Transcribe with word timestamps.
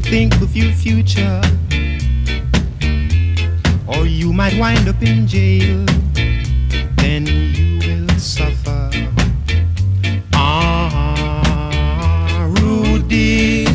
To 0.00 0.10
think 0.10 0.34
of 0.40 0.56
your 0.56 0.72
future, 0.72 1.40
or 3.86 4.06
you 4.06 4.32
might 4.32 4.56
wind 4.58 4.88
up 4.88 5.02
in 5.02 5.26
jail. 5.26 5.84
Then 6.96 7.26
you 7.26 7.78
will 7.80 8.08
suffer. 8.18 8.90
Ah, 10.34 11.28
Rudy, 12.60 13.66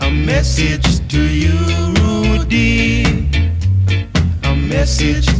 a 0.00 0.10
message 0.10 1.00
to 1.08 1.20
you, 1.20 1.58
Rudy, 2.00 3.28
a 4.44 4.54
message 4.54 5.33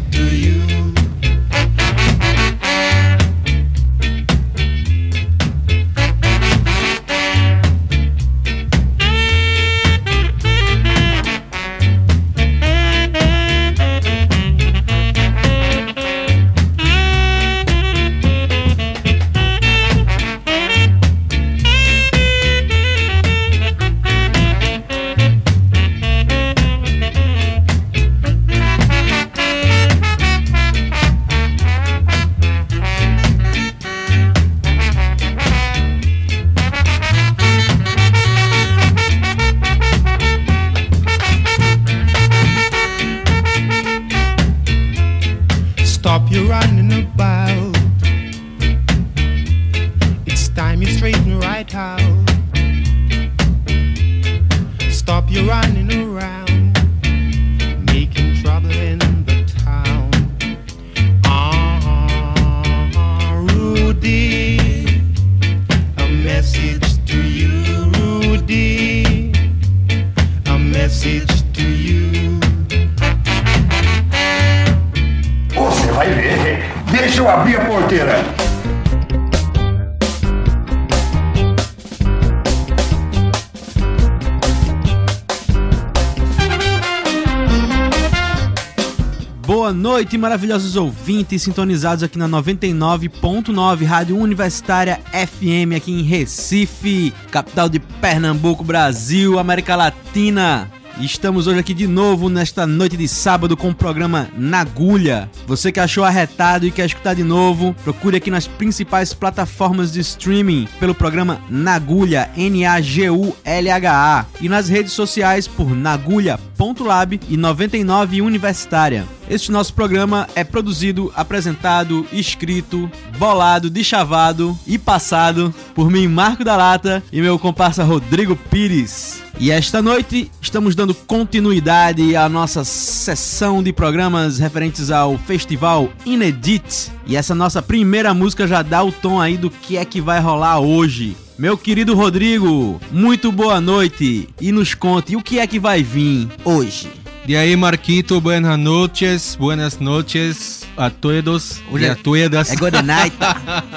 Boa 89.65 89.73
noite, 89.73 90.19
maravilhosos 90.19 90.77
ouvintes 90.77 91.41
sintonizados 91.41 92.03
aqui 92.03 92.19
na 92.19 92.29
99.9 92.29 93.87
Rádio 93.87 94.19
Universitária 94.19 95.01
FM 95.11 95.75
aqui 95.75 95.91
em 95.91 96.03
Recife, 96.03 97.15
capital 97.31 97.71
de 97.71 97.81
Pernambuco, 97.81 98.63
Brasil, 98.63 99.39
América 99.39 99.75
Latina. 99.75 100.71
Estamos 101.01 101.47
hoje 101.47 101.59
aqui 101.59 101.75
de 101.75 101.89
novo 101.89 102.29
nesta 102.29 102.67
noite 102.67 102.97
de 102.97 103.09
sábado 103.09 103.57
com 103.57 103.71
o 103.71 103.75
programa 103.75 104.29
Nagulha. 104.37 105.29
Você 105.47 105.73
que 105.73 105.81
achou 105.81 106.05
arretado 106.05 106.67
e 106.67 106.71
quer 106.71 106.87
escutar 106.87 107.15
de 107.15 107.25
novo, 107.25 107.75
procure 107.83 108.19
aqui 108.19 108.31
nas 108.31 108.47
principais 108.47 109.13
plataformas 109.13 109.93
de 109.93 110.01
streaming 110.01 110.69
pelo 110.79 110.95
programa 110.95 111.41
Nagulha, 111.51 112.31
N-A-G-U-L-H-A, 112.37 114.27
e 114.41 114.49
nas 114.49 114.69
redes 114.69 114.93
sociais 114.93 115.49
por 115.49 115.75
nagulha.lab 115.75 117.21
e 117.29 117.37
99 117.37 118.23
Universitária. 118.23 119.05
Este 119.29 119.51
nosso 119.51 119.73
programa 119.73 120.29
é 120.35 120.45
produzido, 120.45 121.11
apresentado, 121.17 122.07
escrito, 122.12 122.91
bolado, 123.19 123.71
deschavado 123.71 124.56
e 124.67 124.79
passado 124.79 125.53
por 125.75 125.91
mim, 125.91 126.06
Marco 126.06 126.44
da 126.44 126.56
Lata, 126.56 127.03
e 127.11 127.23
meu 127.23 127.38
comparsa 127.38 127.82
Rodrigo 127.82 128.37
Pires. 128.37 129.23
E 129.41 129.50
esta 129.50 129.82
noite 129.82 130.31
estamos 130.41 130.75
dando 130.75 130.94
continuidade 130.94 132.15
à 132.15 132.29
nossa 132.29 132.65
sessão 132.65 133.62
de 133.62 133.73
programas 133.73 134.38
referentes 134.38 134.91
ao 134.91 135.19
festival 135.19 135.91
Inedit. 136.05 136.93
E 137.06 137.17
essa 137.17 137.35
nossa 137.35 137.61
primeira 137.61 138.15
música 138.15 138.47
já 138.47 138.62
dá 138.62 138.82
o 138.82 138.93
tom 138.93 139.21
aí 139.21 139.37
do 139.37 139.50
que 139.50 139.76
é 139.76 139.85
que 139.85 140.00
vai 140.00 140.21
rolar 140.21 140.61
hoje. 140.61 141.17
Meu 141.37 141.59
querido 141.59 141.97
Rodrigo, 141.97 142.81
muito 142.93 143.32
boa 143.32 143.61
noite 143.61 144.29
e 144.41 144.53
nos 144.53 144.75
conte 144.75 145.17
o 145.17 145.23
que 145.23 145.41
é 145.41 145.47
que 145.47 145.59
vai 145.59 145.82
vir 145.82 146.29
hoje. 146.44 147.04
De 147.26 147.38
ahí, 147.38 147.56
Marquito, 147.56 148.21
buenas 148.21 148.59
noches, 148.59 149.37
buenas 149.41 149.81
noches 149.81 150.67
a 150.76 150.91
todos 150.91 151.62
Hoje 151.71 151.87
é- 151.87 151.91
a 151.91 151.97
todas. 151.97 152.50
É 152.50 152.56
good 152.56 152.82
night. 152.82 153.15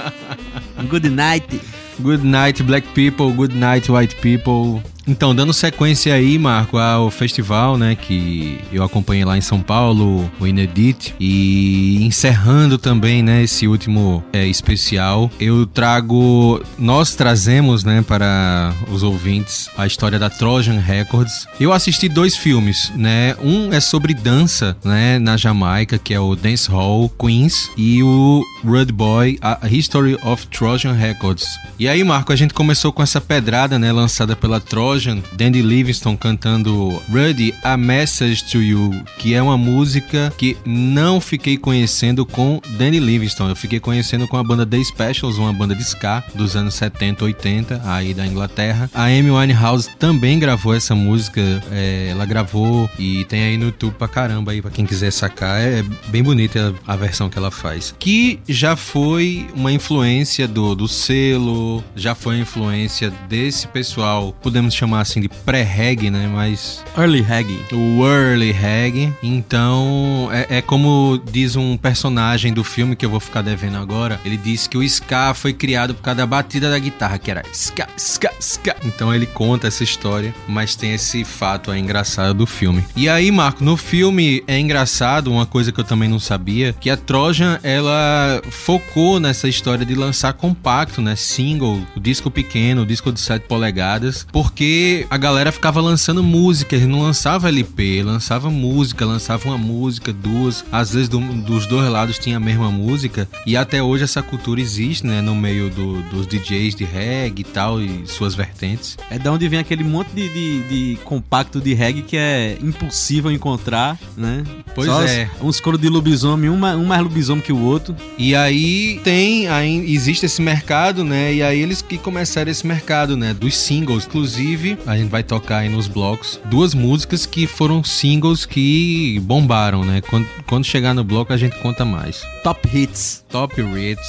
good 0.90 1.10
night. 1.10 1.62
Good 2.00 2.24
night, 2.24 2.62
black 2.64 2.86
people, 2.94 3.32
good 3.34 3.56
night, 3.56 3.90
white 3.90 4.16
people. 4.22 4.82
Então, 5.08 5.34
dando 5.34 5.54
sequência 5.54 6.14
aí, 6.14 6.38
Marco, 6.38 6.78
ao 6.78 7.10
festival, 7.10 7.78
né, 7.78 7.96
que 7.96 8.60
eu 8.74 8.84
acompanhei 8.84 9.24
lá 9.24 9.38
em 9.38 9.42
São 9.42 9.62
Paulo, 9.62 10.30
o 10.40 10.46
Inedit, 10.46 11.16
e 11.20 12.04
encerrando 12.06 12.78
também, 12.78 13.24
né, 13.24 13.44
esse 13.44 13.68
último 13.68 14.24
é, 14.34 14.46
especial, 14.46 15.32
eu 15.40 15.66
trago, 15.66 16.62
nós 16.78 17.16
trazemos, 17.16 17.86
né, 17.86 18.04
para 18.06 18.74
os 18.92 19.02
ouvintes 19.02 19.70
a 19.78 19.88
história 19.88 20.20
da 20.20 20.30
Trojan 20.30 20.80
Records. 20.80 21.48
Eu 21.60 21.72
assisti 21.72 22.10
dois 22.10 22.36
filmes, 22.36 22.92
né, 22.96 23.36
um 23.42 23.72
é 23.72 23.80
sobre 23.80 24.14
dança, 24.14 24.76
né, 24.84 25.20
na 25.20 25.38
Jamaica, 25.38 25.98
que 25.98 26.14
é 26.14 26.20
o 26.20 26.36
Dance 26.36 26.70
Hall 26.70 27.10
Queens, 27.10 27.72
e 27.78 28.04
o 28.04 28.44
Rude 28.66 28.92
Boy, 28.92 29.38
A 29.42 29.60
History 29.70 30.18
of 30.24 30.48
Trojan 30.48 30.94
Records. 30.94 31.48
E 31.80 31.88
aí, 31.88 32.04
Marco, 32.04 32.34
a 32.34 32.36
gente 32.36 32.54
começou 32.54 32.92
com 32.92 33.02
essa 33.02 33.22
pedrada, 33.22 33.80
né, 33.80 33.92
lançada 33.92 34.36
pela 34.36 34.60
Trojan, 34.60 34.97
Dandy 35.34 35.62
Livingston 35.62 36.18
cantando 36.18 37.02
Rudy, 37.10 37.54
A 37.64 37.78
Message 37.78 38.46
to 38.46 38.62
You, 38.62 38.92
que 39.18 39.34
é 39.34 39.42
uma 39.42 39.58
música 39.58 40.34
que 40.38 40.58
não 40.66 41.22
fiquei 41.22 41.58
conhecendo 41.58 42.26
com 42.26 42.62
Danny 42.78 43.00
Livingston, 43.00 43.50
eu 43.50 43.56
fiquei 43.56 43.80
conhecendo 43.80 44.28
com 44.28 44.38
a 44.38 44.44
banda 44.44 44.66
The 44.66 44.84
Specials, 44.84 45.38
uma 45.38 45.54
banda 45.54 45.76
de 45.76 45.84
ska 45.84 46.24
dos 46.34 46.56
anos 46.56 46.74
70, 46.76 47.26
80, 47.26 47.82
aí 47.86 48.14
da 48.14 48.26
Inglaterra. 48.26 48.90
A 48.94 49.06
Amy 49.06 49.32
Winehouse 49.32 49.90
também 49.98 50.40
gravou 50.40 50.74
essa 50.74 50.96
música, 50.96 51.42
é, 51.72 52.08
ela 52.12 52.26
gravou 52.26 52.90
e 52.98 53.26
tem 53.26 53.44
aí 53.44 53.58
no 53.58 53.66
YouTube 53.66 53.96
pra 53.96 54.08
caramba 54.08 54.52
aí, 54.52 54.62
pra 54.62 54.72
quem 54.72 54.86
quiser 54.86 55.12
sacar, 55.12 55.60
é 55.62 55.84
bem 56.08 56.24
bonita 56.24 56.74
a 56.86 56.96
versão 56.96 57.30
que 57.30 57.38
ela 57.38 57.52
faz. 57.52 57.94
Que 58.00 58.40
já 58.48 58.76
foi 58.76 59.48
uma 59.54 59.72
influência 59.72 60.48
do, 60.48 60.76
do 60.76 60.88
selo, 60.88 61.84
já 61.96 62.16
foi 62.16 62.40
influência 62.40 63.12
desse 63.28 63.68
pessoal, 63.68 64.34
podemos 64.42 64.74
chamar 64.74 64.87
assim 64.96 65.22
de 65.22 65.30
pré-reggae, 65.30 66.10
né? 66.10 66.30
Mas 66.32 66.84
Early 66.98 67.22
Reggae. 67.22 67.60
o 67.72 68.06
early 68.06 68.52
reggae. 68.52 69.14
Então, 69.22 70.30
é, 70.32 70.58
é 70.58 70.62
como 70.62 71.22
diz 71.32 71.56
um 71.56 71.78
personagem 71.78 72.54
do 72.54 72.64
filme 72.64 72.96
que 72.96 73.06
eu 73.06 73.10
vou 73.10 73.20
ficar 73.20 73.42
devendo 73.42 73.78
agora. 73.78 74.20
Ele 74.26 74.38
disse 74.38 74.70
que 74.70 74.78
o 74.78 74.84
ska 74.84 75.34
foi 75.34 75.54
criado 75.54 75.94
por 75.94 76.02
causa 76.02 76.18
da 76.18 76.26
batida 76.26 76.70
da 76.70 76.80
guitarra, 76.80 77.18
que 77.18 77.32
era 77.32 77.44
ska, 77.54 77.88
ska, 77.98 78.32
ska. 78.40 78.76
Então 78.84 79.14
ele 79.14 79.26
conta 79.26 79.68
essa 79.68 79.84
história, 79.84 80.34
mas 80.48 80.76
tem 80.76 80.94
esse 80.94 81.24
fato 81.24 81.72
aí 81.72 81.80
engraçado 81.80 82.34
do 82.34 82.46
filme. 82.46 82.84
E 82.96 83.08
aí, 83.10 83.32
Marco, 83.32 83.64
no 83.64 83.78
filme 83.78 84.44
é 84.48 84.60
engraçado, 84.60 85.32
uma 85.32 85.46
coisa 85.46 85.72
que 85.72 85.80
eu 85.80 85.84
também 85.84 86.10
não 86.10 86.20
sabia, 86.20 86.74
que 86.80 86.90
a 86.90 86.98
Trojan, 86.98 87.60
ela 87.64 88.42
focou 88.50 89.20
nessa 89.20 89.48
história 89.48 89.86
de 89.86 89.96
lançar 89.96 90.34
compacto, 90.34 91.02
né? 91.02 91.16
Single, 91.16 91.82
o 91.96 92.00
disco 92.00 92.30
pequeno, 92.30 92.82
o 92.82 92.86
disco 92.86 93.12
de 93.12 93.20
7 93.20 93.48
polegadas, 93.48 94.28
porque 94.32 94.77
a 95.10 95.18
galera 95.18 95.52
ficava 95.52 95.82
lançando 95.82 96.24
música, 96.24 96.76
ele 96.76 96.86
não 96.88 97.02
lançava 97.02 97.48
LP, 97.50 98.04
lançava 98.04 98.50
música, 98.50 99.06
lançava 99.06 99.48
uma 99.50 99.58
música, 99.58 100.12
duas, 100.14 100.64
às 100.72 100.94
vezes 100.94 101.10
do- 101.10 101.20
dos 101.20 101.66
dois 101.66 101.90
lados 101.90 102.18
tinha 102.20 102.38
a 102.38 102.40
mesma 102.40 102.70
música, 102.72 103.28
e 103.46 103.56
até 103.58 103.82
hoje 103.82 104.04
essa 104.04 104.22
cultura 104.22 104.60
existe, 104.62 105.06
né, 105.06 105.22
no 105.22 105.36
meio 105.36 105.70
do- 105.70 106.02
dos 106.04 106.28
DJs 106.28 106.76
de 106.76 106.84
reggae 106.84 107.42
e 107.42 107.44
tal, 107.44 107.82
e 107.82 108.04
suas 108.06 108.36
vertentes. 108.36 108.98
É 109.10 109.18
da 109.20 109.32
onde 109.32 109.48
vem 109.48 109.60
aquele 109.60 109.84
monte 109.84 110.10
de, 110.14 110.30
de, 110.30 110.64
de 110.96 110.96
compacto 111.04 111.60
de 111.60 111.74
reggae 111.74 112.02
que 112.02 112.18
é 112.18 112.58
impossível 112.62 113.32
encontrar, 113.32 113.98
né? 114.16 114.44
Pois 114.76 114.88
Só 114.88 115.02
é. 115.04 115.30
Uns, 115.42 115.48
uns 115.58 115.60
coros 115.60 115.80
de 115.80 115.90
lobisomem, 115.90 116.50
um, 116.50 116.56
um 116.66 116.86
mais 116.86 117.02
lobisomem 117.02 117.44
que 117.44 117.52
o 117.52 117.60
outro. 117.62 117.96
E 118.18 118.36
aí 118.36 119.00
tem, 119.04 119.48
aí 119.48 119.92
existe 119.94 120.26
esse 120.26 120.42
mercado, 120.42 121.04
né? 121.04 121.34
E 121.34 121.42
aí 121.42 121.60
eles 121.62 121.82
que 121.82 121.98
começaram 121.98 122.52
esse 122.52 122.66
mercado, 122.66 123.16
né? 123.18 123.34
Dos 123.34 123.58
singles. 123.58 124.06
Inclusive, 124.06 124.67
a 124.88 124.98
gente 124.98 125.10
vai 125.10 125.24
tocar 125.24 125.60
aí 125.60 125.70
nos 125.70 125.88
blocos 125.88 126.40
duas 126.46 126.74
músicas 126.74 127.26
que 127.26 127.46
foram 127.46 127.84
singles 127.84 128.46
que 128.46 129.20
bombaram, 129.24 129.86
né? 129.86 130.02
Quando, 130.02 130.28
quando 130.48 130.66
chegar 130.66 130.94
no 130.94 131.04
bloco 131.04 131.32
a 131.32 131.38
gente 131.38 131.58
conta 131.60 131.86
mais. 131.86 132.26
Top 132.44 132.68
hits. 132.74 133.24
Top 133.38 133.62
Hits, 133.62 134.08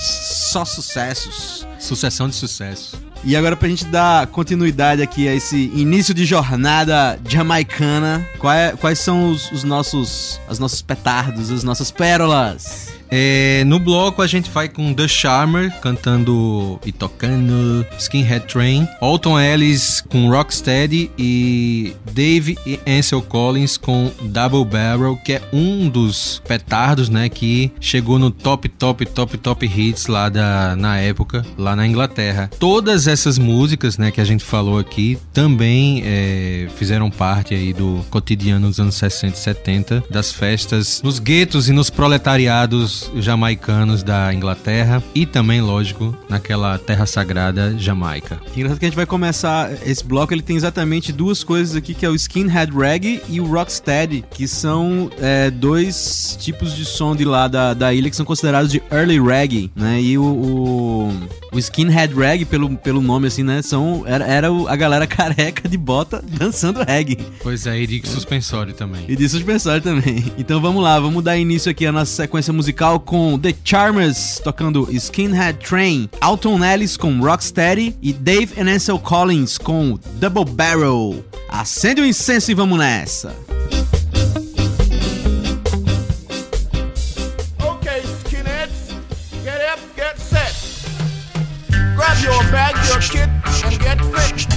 Só 0.50 0.64
sucessos. 0.64 1.66
sucessão 1.78 2.28
de 2.30 2.34
sucesso. 2.34 2.96
E 3.22 3.36
agora 3.36 3.54
pra 3.56 3.68
gente 3.68 3.84
dar 3.84 4.26
continuidade 4.28 5.02
aqui 5.02 5.28
a 5.28 5.34
esse 5.34 5.56
início 5.74 6.14
de 6.14 6.24
jornada 6.24 7.18
jamaicana, 7.28 8.26
qual 8.38 8.54
é- 8.54 8.72
quais 8.76 8.98
são 9.00 9.30
os, 9.30 9.50
os 9.52 9.64
nossos 9.64 10.40
os 10.48 10.58
nossos 10.58 10.80
petardos, 10.80 11.50
as 11.50 11.62
nossas 11.62 11.90
pérolas? 11.90 12.96
É, 13.10 13.64
no 13.64 13.78
bloco 13.78 14.20
a 14.20 14.26
gente 14.26 14.50
vai 14.50 14.68
com 14.68 14.92
The 14.92 15.08
Charmer 15.08 15.72
cantando 15.80 16.78
e 16.84 16.92
tocando 16.92 17.84
Skinhead 17.98 18.46
Train, 18.46 18.86
Alton 19.00 19.40
Ellis 19.40 20.02
com 20.10 20.28
Rocksteady 20.28 21.10
e 21.18 21.96
Dave 22.12 22.58
e 22.66 22.78
Ansel 22.86 23.22
Collins 23.22 23.78
com 23.78 24.10
Double 24.24 24.62
Barrel, 24.64 25.16
que 25.24 25.32
é 25.32 25.42
um 25.54 25.88
dos 25.88 26.42
petardos, 26.46 27.08
né, 27.08 27.30
que 27.30 27.72
chegou 27.80 28.18
no 28.18 28.30
top, 28.30 28.68
top, 28.68 29.06
top, 29.18 29.36
top 29.38 29.66
hits 29.66 30.06
lá 30.06 30.28
da, 30.28 30.76
na 30.76 30.98
época, 30.98 31.44
lá 31.56 31.74
na 31.74 31.84
Inglaterra. 31.84 32.48
Todas 32.60 33.08
essas 33.08 33.36
músicas, 33.36 33.98
né, 33.98 34.12
que 34.12 34.20
a 34.20 34.24
gente 34.24 34.44
falou 34.44 34.78
aqui, 34.78 35.18
também 35.32 36.04
é, 36.04 36.68
fizeram 36.76 37.10
parte 37.10 37.52
aí 37.52 37.72
do 37.72 38.04
cotidiano 38.10 38.68
dos 38.68 38.78
anos 38.78 38.94
60 38.94 39.34
e 39.34 39.40
70, 39.40 40.04
das 40.08 40.30
festas 40.30 41.02
nos 41.02 41.18
guetos 41.18 41.68
e 41.68 41.72
nos 41.72 41.90
proletariados 41.90 43.10
jamaicanos 43.16 44.04
da 44.04 44.32
Inglaterra 44.32 45.02
e 45.12 45.26
também, 45.26 45.60
lógico, 45.60 46.16
naquela 46.28 46.78
terra 46.78 47.04
sagrada 47.04 47.76
Jamaica. 47.76 48.40
Engraçado 48.56 48.78
que 48.78 48.84
a 48.84 48.88
gente 48.88 48.96
vai 48.96 49.06
começar 49.06 49.72
esse 49.84 50.04
bloco, 50.04 50.32
ele 50.32 50.42
tem 50.42 50.54
exatamente 50.54 51.10
duas 51.12 51.42
coisas 51.42 51.74
aqui, 51.74 51.92
que 51.92 52.06
é 52.06 52.08
o 52.08 52.14
Skinhead 52.14 52.72
Reggae 52.72 53.20
e 53.28 53.40
o 53.40 53.46
Rocksteady, 53.46 54.24
que 54.30 54.46
são 54.46 55.10
é, 55.18 55.50
dois 55.50 56.36
tipos 56.38 56.72
de 56.76 56.84
som 56.84 57.16
de 57.16 57.24
lá 57.24 57.48
da, 57.48 57.74
da 57.74 57.92
ilha 57.92 58.08
que 58.08 58.14
são 58.14 58.24
considerados 58.24 58.70
de 58.70 58.80
Early 58.98 59.20
Reggae, 59.20 59.70
né? 59.76 60.00
E 60.00 60.18
o, 60.18 60.24
o, 60.24 61.12
o 61.52 61.58
Skinhead 61.58 62.14
Reggae, 62.14 62.44
pelo, 62.44 62.76
pelo 62.76 63.00
nome 63.00 63.28
assim, 63.28 63.44
né? 63.44 63.62
São, 63.62 64.02
era, 64.06 64.26
era 64.26 64.48
a 64.68 64.76
galera 64.76 65.06
careca 65.08 65.68
de 65.68 65.76
bota 65.76 66.22
dançando 66.26 66.82
reggae. 66.82 67.18
Pois 67.42 67.66
é, 67.66 67.80
e 67.80 67.86
de 67.86 68.08
suspensório 68.08 68.74
também. 68.74 69.04
E 69.08 69.14
de 69.14 69.28
suspensório 69.28 69.82
também. 69.82 70.32
Então 70.38 70.60
vamos 70.60 70.82
lá, 70.82 70.98
vamos 70.98 71.22
dar 71.22 71.36
início 71.36 71.70
aqui 71.70 71.84
à 71.84 71.92
nossa 71.92 72.10
sequência 72.10 72.52
musical 72.52 73.00
com 73.00 73.38
The 73.38 73.54
Charmers 73.64 74.40
tocando 74.42 74.88
Skinhead 74.90 75.58
Train, 75.58 76.08
Alton 76.20 76.64
Ellis 76.64 76.96
com 76.96 77.18
Rocksteady 77.20 77.94
e 78.00 78.12
Dave 78.12 78.58
and 78.58 78.70
Ansel 78.70 78.98
Collins 78.98 79.58
com 79.58 79.98
Double 80.14 80.44
Barrel. 80.44 81.24
Acende 81.48 82.00
o 82.00 82.06
incenso 82.06 82.50
e 82.50 82.54
vamos 82.54 82.78
nessa. 82.78 83.34
And 92.98 93.78
get 93.78 94.00
fit. 94.10 94.48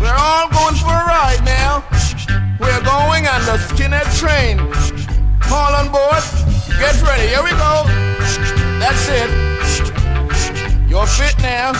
We're 0.00 0.16
all 0.18 0.48
going 0.50 0.74
for 0.74 0.90
a 0.90 1.06
ride 1.06 1.40
now. 1.44 1.84
We're 2.58 2.82
going 2.82 3.28
on 3.28 3.40
the 3.46 3.56
skinhead 3.70 4.10
train. 4.18 4.58
All 5.48 5.72
on 5.72 5.92
board, 5.92 6.24
get 6.80 7.00
ready, 7.02 7.28
here 7.28 7.44
we 7.44 7.50
go. 7.50 7.84
That's 8.80 9.08
it. 9.08 9.30
You're 10.88 11.06
fit 11.06 11.38
now. 11.38 11.70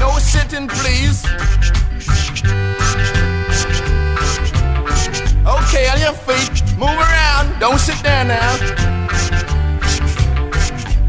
No 0.00 0.18
sitting, 0.18 0.66
please. 0.66 1.24
Okay, 5.46 5.88
on 5.90 6.00
your 6.00 6.12
feet, 6.12 6.76
move 6.76 6.98
around, 6.98 7.56
don't 7.60 7.78
sit 7.78 8.02
there 8.02 8.24
now. 8.24 8.99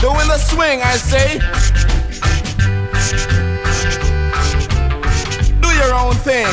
Doing 0.01 0.27
the 0.27 0.38
swing, 0.39 0.81
I 0.81 0.98
say. 0.98 1.38
Do 5.62 5.70
your 5.77 5.93
own 5.93 6.15
thing. 6.15 6.48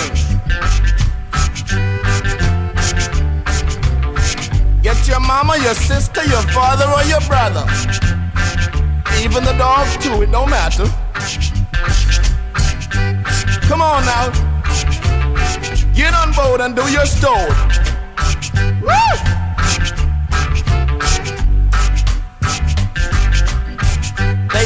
Get 4.82 5.08
your 5.08 5.20
mama, 5.20 5.56
your 5.62 5.72
sister, 5.72 6.22
your 6.24 6.42
father, 6.52 6.84
or 6.92 7.02
your 7.04 7.22
brother. 7.22 7.64
Even 9.22 9.42
the 9.44 9.54
dog, 9.56 9.86
too, 10.02 10.20
it 10.20 10.30
don't 10.30 10.50
matter. 10.50 10.84
Come 13.66 13.80
on 13.80 14.04
now. 14.04 14.28
Get 15.94 16.12
on 16.12 16.32
board 16.34 16.60
and 16.60 16.76
do 16.76 16.82
your 16.92 17.06
stone. 17.06 17.48
Woo! 18.82 19.47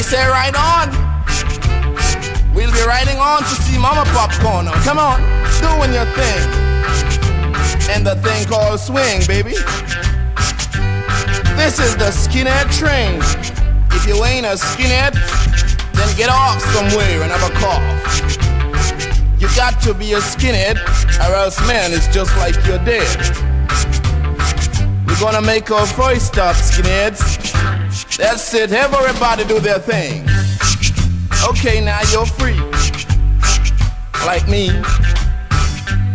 They 0.03 0.17
say 0.17 0.27
right 0.27 0.55
on. 0.57 0.91
We'll 2.53 2.73
be 2.73 2.83
riding 2.85 3.19
on 3.19 3.39
to 3.39 3.55
see 3.63 3.79
Mama 3.79 4.03
Popcorn. 4.07 4.67
Come 4.83 4.99
on, 4.99 5.21
doing 5.63 5.95
your 5.95 6.07
thing. 6.19 6.43
And 7.89 8.05
the 8.05 8.17
thing 8.17 8.49
called 8.49 8.81
swing, 8.81 9.23
baby. 9.29 9.55
This 11.55 11.79
is 11.79 11.95
the 11.95 12.11
skinhead 12.11 12.77
train. 12.77 13.21
If 13.93 14.05
you 14.05 14.25
ain't 14.25 14.45
a 14.45 14.59
skinhead, 14.59 15.15
then 15.93 16.17
get 16.17 16.31
off 16.31 16.61
somewhere 16.75 17.23
and 17.23 17.31
have 17.31 17.49
a 17.49 17.55
cough. 17.61 19.41
You 19.41 19.47
got 19.55 19.81
to 19.83 19.95
be 19.95 20.15
a 20.15 20.19
skinhead, 20.19 20.79
or 21.21 21.37
else 21.37 21.61
man, 21.69 21.93
it's 21.93 22.09
just 22.09 22.37
like 22.39 22.57
you're 22.67 22.85
dead. 22.85 23.07
We're 25.07 25.21
gonna 25.21 25.43
make 25.43 25.71
our 25.71 25.87
voice 25.87 26.25
stop, 26.25 26.57
skinheads. 26.57 27.32
That's 28.19 28.53
it. 28.53 28.71
Have 28.71 28.93
everybody 28.93 29.45
do 29.45 29.59
their 29.59 29.79
thing. 29.79 30.29
Okay, 31.49 31.81
now 31.81 32.01
you're 32.13 32.27
free. 32.27 32.59
Like 34.27 34.47
me. 34.49 34.71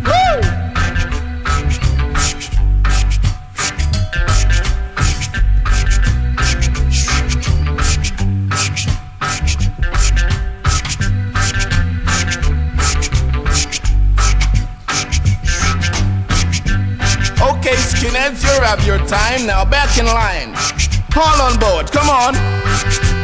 Woo! 0.05 0.37
Okay, 17.41 17.75
skinheads, 17.75 18.43
you're 18.43 18.63
out 18.63 18.85
your 18.85 18.99
time. 19.07 19.47
Now 19.47 19.65
back 19.65 19.97
in 19.97 20.05
line. 20.05 20.76
Call 21.17 21.41
on 21.41 21.57
board. 21.57 21.91
Come 21.91 22.11
on. 22.11 22.33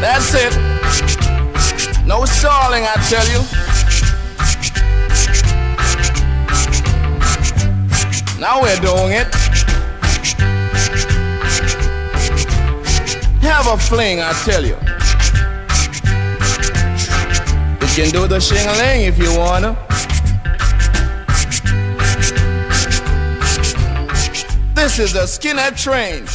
That's 0.02 0.34
it. 0.34 0.52
No 2.08 2.26
stalling, 2.26 2.86
I 2.88 2.96
tell 3.08 3.28
you. 3.30 3.40
Now 8.40 8.64
we're 8.64 8.80
doing 8.80 9.12
it. 9.12 9.28
Have 13.44 13.68
a 13.68 13.78
fling, 13.78 14.22
I 14.22 14.34
tell 14.44 14.66
you. 14.66 14.78
You 17.80 17.94
can 17.94 18.10
do 18.12 18.28
the 18.28 18.40
shingling 18.40 19.04
if 19.04 19.20
you 19.20 19.38
wanna. 19.38 19.78
This 24.74 24.98
is 24.98 25.14
a 25.14 25.26
skinhead 25.28 25.78
train. 25.78 26.26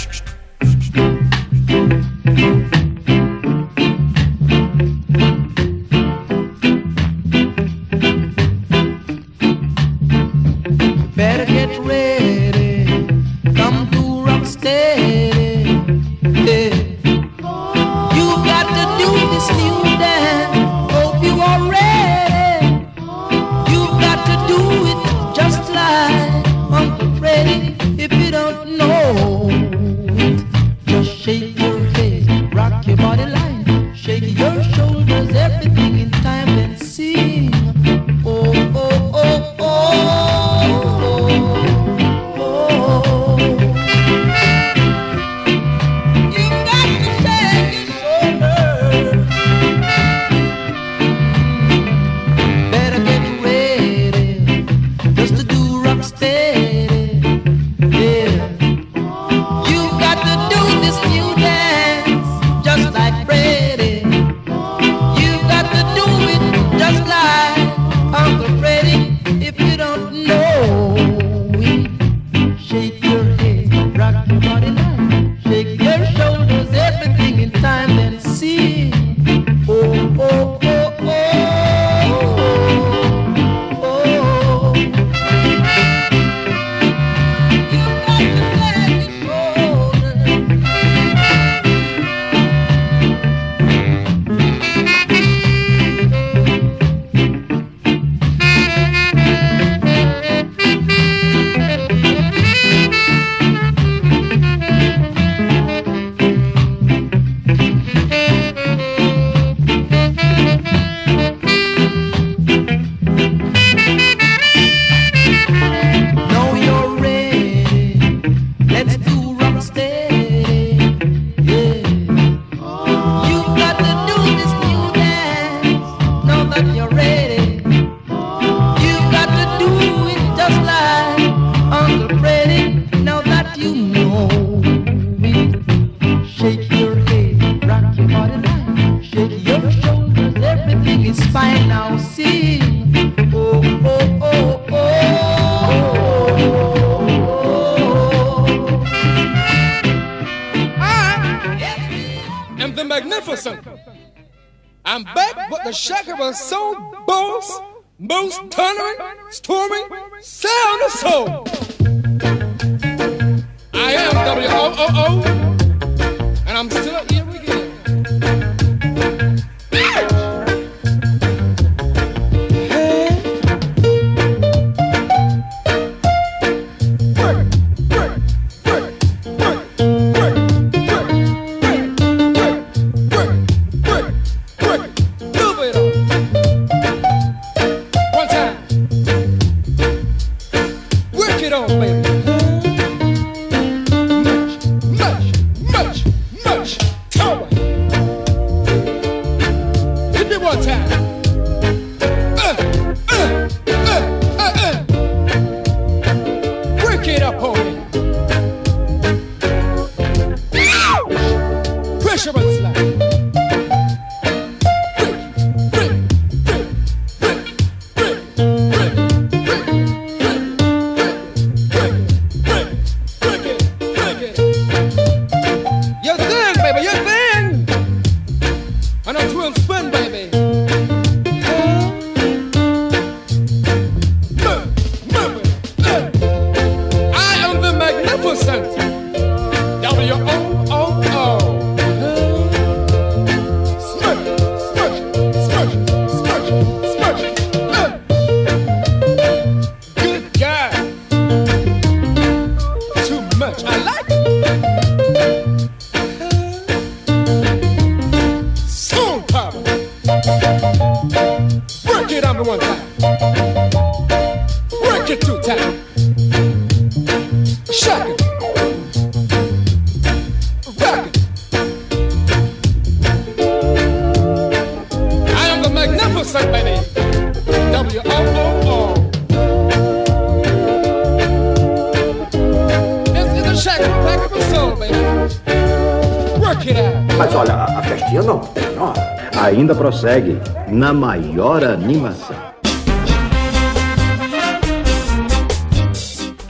Na 290.70 290.92
maior 290.92 291.64
animação. 291.64 292.36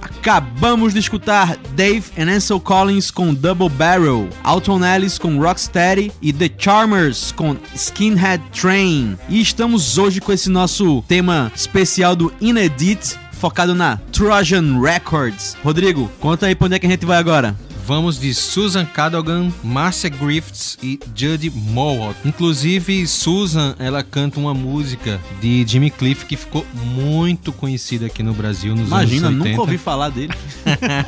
Acabamos 0.02 0.92
de 0.92 0.98
escutar 0.98 1.56
Dave 1.74 2.04
and 2.18 2.30
Ansel 2.30 2.60
Collins 2.60 3.10
com 3.10 3.32
Double 3.32 3.70
Barrel, 3.70 4.28
Alton 4.44 4.84
Ellis 4.84 5.18
com 5.18 5.38
Rocksteady 5.38 6.12
e 6.20 6.32
The 6.32 6.50
Charmers 6.58 7.32
com 7.32 7.56
Skinhead 7.74 8.42
Train. 8.52 9.16
E 9.28 9.40
estamos 9.40 9.96
hoje 9.96 10.20
com 10.20 10.32
esse 10.32 10.50
nosso 10.50 11.02
tema 11.08 11.50
especial 11.54 12.14
do 12.14 12.32
Inedit, 12.40 13.18
focado 13.32 13.74
na 13.74 13.96
Trojan 14.12 14.80
Records. 14.80 15.56
Rodrigo, 15.64 16.10
conta 16.20 16.46
aí 16.46 16.54
pra 16.54 16.66
onde 16.66 16.74
é 16.74 16.78
que 16.78 16.86
a 16.86 16.90
gente 16.90 17.06
vai 17.06 17.16
agora. 17.16 17.56
Vamos 17.88 18.20
de 18.20 18.34
Susan 18.34 18.84
Cadogan, 18.84 19.50
Marcia 19.64 20.10
Griffiths 20.10 20.76
e 20.82 21.00
Judy 21.16 21.48
Mowat. 21.48 22.18
Inclusive, 22.22 23.06
Susan, 23.06 23.74
ela 23.78 24.02
canta 24.02 24.38
uma 24.38 24.52
música 24.52 25.18
de 25.40 25.64
Jimmy 25.66 25.90
Cliff 25.90 26.26
que 26.26 26.36
ficou 26.36 26.66
muito 26.74 27.50
conhecida 27.50 28.04
aqui 28.04 28.22
no 28.22 28.34
Brasil 28.34 28.76
nos 28.76 28.88
Imagina, 28.88 29.28
anos 29.28 29.40
80. 29.40 29.48
nunca 29.48 29.60
ouvi 29.62 29.78
falar 29.78 30.10
dele. 30.10 30.34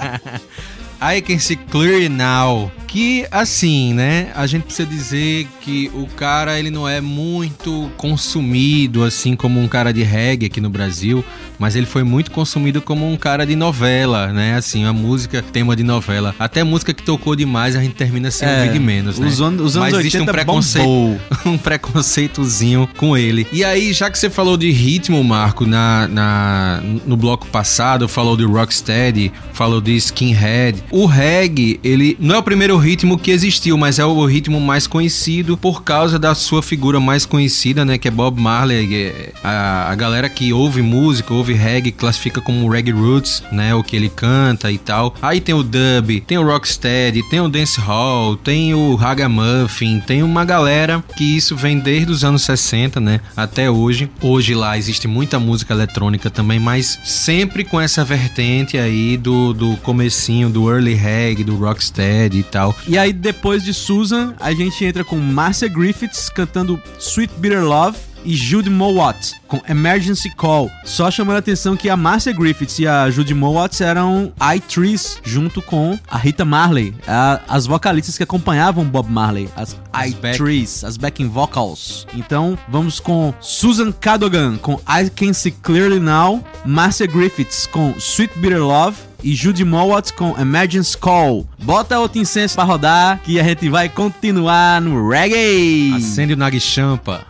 I 1.03 1.21
Can 1.21 1.39
See 1.39 1.57
Clear 1.57 2.09
Now. 2.09 2.73
Que 2.91 3.25
assim, 3.31 3.95
né? 3.95 4.33
A 4.35 4.49
gente 4.49 4.65
precisa 4.65 4.89
dizer 4.89 5.47
que 5.61 5.89
o 5.95 6.07
cara 6.09 6.59
ele 6.59 6.71
não 6.73 6.89
é 6.89 7.01
muito 7.01 7.89
consumido 7.97 9.05
assim 9.05 9.37
como 9.37 9.61
um 9.61 9.69
cara 9.69 9.93
de 9.93 10.03
reggae 10.03 10.47
aqui 10.47 10.61
no 10.61 10.69
Brasil, 10.69 11.25
mas 11.57 11.77
ele 11.77 11.87
foi 11.87 12.03
muito 12.03 12.33
consumido 12.33 12.83
como 12.83 13.09
um 13.09 13.17
cara 13.17 13.47
de 13.47 13.55
novela, 13.55 14.33
né? 14.33 14.57
Assim, 14.57 14.85
a 14.87 14.93
música 14.93 15.41
tema 15.41 15.77
de 15.77 15.85
novela. 15.85 16.35
Até 16.37 16.65
música 16.65 16.93
que 16.93 17.05
tocou 17.05 17.37
demais 17.37 17.77
a 17.77 17.81
gente 17.81 17.95
termina 17.95 18.29
sem 18.29 18.49
É, 18.49 18.57
ouvir 18.63 18.73
de 18.73 18.81
menos, 18.81 19.21
né? 19.21 19.27
os 19.29 19.41
anos- 19.41 19.61
os 19.67 19.77
anos 19.77 19.91
mas 19.93 20.01
existe 20.01 20.17
um 20.17 20.21
80 20.23 20.33
preconceito, 20.33 21.21
um 21.47 21.59
preconceitozinho 21.59 22.89
com 22.97 23.17
ele. 23.17 23.47
E 23.53 23.63
aí, 23.63 23.93
já 23.93 24.11
que 24.11 24.19
você 24.19 24.29
falou 24.29 24.57
de 24.57 24.69
ritmo, 24.73 25.23
Marco, 25.23 25.65
na, 25.65 26.09
na, 26.09 26.81
no 27.07 27.17
bloco 27.17 27.47
passado, 27.47 28.09
falou 28.09 28.37
de 28.37 28.45
Rocksteady, 28.45 29.31
falou 29.53 29.81
de 29.81 29.95
Skinhead. 29.97 30.83
O 30.91 31.07
reggae, 31.07 31.79
ele 31.85 32.17
não 32.19 32.35
é 32.35 32.39
o 32.39 32.43
primeiro 32.43 32.80
ritmo 32.81 33.17
que 33.19 33.31
existiu, 33.31 33.79
mas 33.79 33.99
é 33.99 34.05
o 34.05 34.25
ritmo 34.25 34.61
mais 34.61 34.87
conhecido 34.87 35.57
por 35.57 35.85
causa 35.85 36.19
da 36.19 36.35
sua 36.35 36.63
figura 36.63 36.99
mais 36.99 37.25
conhecida, 37.25 37.85
né? 37.85 37.97
Que 37.99 38.09
é 38.09 38.11
Bob 38.11 38.41
Marley. 38.41 38.95
É, 38.95 39.33
A, 39.45 39.91
a 39.91 39.95
galera 39.95 40.29
que 40.29 40.53
ouve 40.53 40.83
música, 40.83 41.33
ouve 41.33 41.53
reggae, 41.53 41.93
classifica 41.93 42.41
como 42.41 42.69
reggae 42.69 42.91
roots, 42.93 43.43
né? 43.53 43.75
O 43.75 43.85
que 43.85 43.95
ele 43.95 44.09
canta 44.09 44.71
e 44.73 44.79
tal. 44.79 45.15
Aí 45.23 45.41
tem 45.41 45.55
o 45.55 45.63
dub, 45.63 46.21
tem 46.27 46.39
o 46.39 46.45
rocksteady, 46.45 47.23
tem 47.29 47.41
o 47.41 47.49
dancehall, 47.49 48.37
tem 48.37 48.75
o 48.75 48.95
ragamuffin, 48.95 50.01
tem 50.01 50.23
uma 50.23 50.45
galera 50.45 51.03
que 51.17 51.37
isso 51.37 51.55
vem 51.57 51.79
desde 51.79 52.11
os 52.11 52.25
anos 52.25 52.43
60, 52.43 53.01
né? 53.01 53.21
Até 53.37 53.71
hoje. 53.71 54.11
Hoje 54.21 54.55
lá 54.55 54.77
existe 54.77 55.07
muita 55.07 55.39
música 55.39 55.75
eletrônica 55.75 56.31
também, 56.31 56.59
mas 56.59 56.99
sempre 57.05 57.65
com 57.65 57.81
essa 57.81 58.05
vertente 58.05 58.79
aí 58.79 59.17
do, 59.17 59.53
do 59.53 59.77
comecinho 59.79 60.49
do 60.49 60.71
early 60.71 60.95
reggae, 60.95 61.45
do 61.45 61.57
rocksteady 61.57 62.39
e 62.39 62.43
tal. 62.43 62.70
E 62.87 62.97
aí, 62.99 63.13
depois 63.13 63.63
de 63.65 63.73
Susan, 63.75 64.35
a 64.41 64.53
gente 64.53 64.85
entra 64.85 65.05
com 65.05 65.17
Marcia 65.17 65.69
Griffiths 65.69 66.29
cantando 66.29 66.81
Sweet 66.99 67.33
Bitter 67.39 67.65
Love 67.65 67.97
e 68.23 68.37
Judy 68.37 68.69
Mowat 68.69 69.33
com 69.49 69.63
Emergency 69.67 70.29
Call. 70.37 70.71
Só 70.85 71.11
chamando 71.11 71.37
a 71.37 71.39
atenção 71.39 71.75
que 71.75 71.89
a 71.89 71.97
Marcia 71.97 72.35
Griffiths 72.35 72.79
e 72.79 72.87
a 72.87 73.09
Judy 73.11 73.33
Mowat 73.33 73.83
eram 73.83 74.31
I-Trees 74.39 75.19
junto 75.25 75.63
com 75.63 75.99
a 76.07 76.19
Rita 76.19 76.45
Marley, 76.45 76.95
a- 77.09 77.41
as 77.49 77.65
vocalistas 77.67 78.19
que 78.19 78.23
acompanhavam 78.23 78.85
Bob 78.85 79.11
Marley, 79.11 79.49
as 79.57 79.75
I-Trees, 79.95 80.85
as 80.85 80.99
backing 80.99 81.29
vocals. 81.29 82.07
Então, 82.15 82.59
vamos 82.69 83.01
com 83.01 83.33
Susan 83.41 83.91
Cadogan 83.91 84.59
com 84.59 84.75
I 84.87 85.09
Can 85.09 85.33
See 85.33 85.53
Clearly 85.53 85.99
Now, 85.99 86.45
Marcia 86.67 87.07
Griffiths 87.07 87.67
com 87.67 87.95
Sweet 87.97 88.39
Bitter 88.39 88.63
Love 88.63 88.99
e 89.23 89.35
Judy 89.35 89.65
Mowat 89.65 90.13
com 90.13 90.39
Emergency 90.39 90.97
Call. 90.97 91.47
Bota 91.63 91.99
outro 91.99 92.21
incenso 92.21 92.55
pra 92.55 92.65
rodar 92.65 93.21
que 93.23 93.39
a 93.39 93.43
gente 93.43 93.69
vai 93.69 93.89
continuar 93.89 94.81
no 94.81 95.09
reggae. 95.09 95.95
Acende 95.97 96.35
o 96.35 96.37
Nag 96.37 96.59
Champa. 96.61 97.27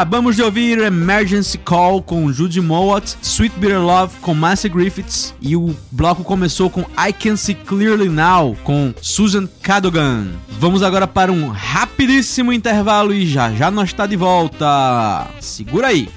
Acabamos 0.00 0.34
de 0.34 0.42
ouvir 0.42 0.78
Emergency 0.78 1.58
Call 1.58 2.00
com 2.00 2.32
Judy 2.32 2.58
Mowat, 2.58 3.18
Sweet 3.20 3.54
Bitter 3.58 3.82
Love 3.82 4.16
com 4.22 4.32
Massey 4.32 4.70
Griffiths 4.70 5.34
e 5.42 5.54
o 5.54 5.76
bloco 5.90 6.24
começou 6.24 6.70
com 6.70 6.80
I 6.98 7.12
Can 7.12 7.36
See 7.36 7.54
Clearly 7.54 8.08
Now 8.08 8.56
com 8.64 8.94
Susan 9.02 9.46
Cadogan. 9.60 10.28
Vamos 10.58 10.82
agora 10.82 11.06
para 11.06 11.30
um 11.30 11.48
rapidíssimo 11.50 12.50
intervalo 12.50 13.12
e 13.12 13.26
já 13.26 13.52
já 13.52 13.70
nós 13.70 13.90
está 13.90 14.06
de 14.06 14.16
volta. 14.16 15.26
Segura 15.38 15.88
aí. 15.88 16.08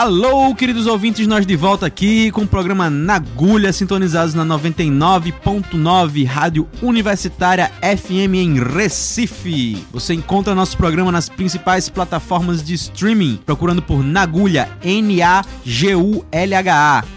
Alô, 0.00 0.54
queridos 0.54 0.86
ouvintes, 0.86 1.26
nós 1.26 1.44
de 1.44 1.54
volta 1.54 1.84
aqui 1.84 2.30
com 2.30 2.40
o 2.40 2.46
programa 2.46 2.88
Na 2.88 3.16
Agulha, 3.16 3.70
sintonizados 3.70 4.32
na 4.32 4.46
99.9 4.46 6.26
Rádio 6.26 6.66
Universitária 6.80 7.70
FM 7.82 8.36
em 8.36 8.58
Recife. 8.58 9.84
Você 9.92 10.14
encontra 10.14 10.54
nosso 10.54 10.74
programa 10.78 11.12
nas 11.12 11.28
principais 11.28 11.90
plataformas 11.90 12.64
de 12.64 12.72
streaming, 12.72 13.40
procurando 13.44 13.82
por 13.82 14.02
Nagulha, 14.02 14.70
N-A-G-U-L-H-A, 14.82 15.44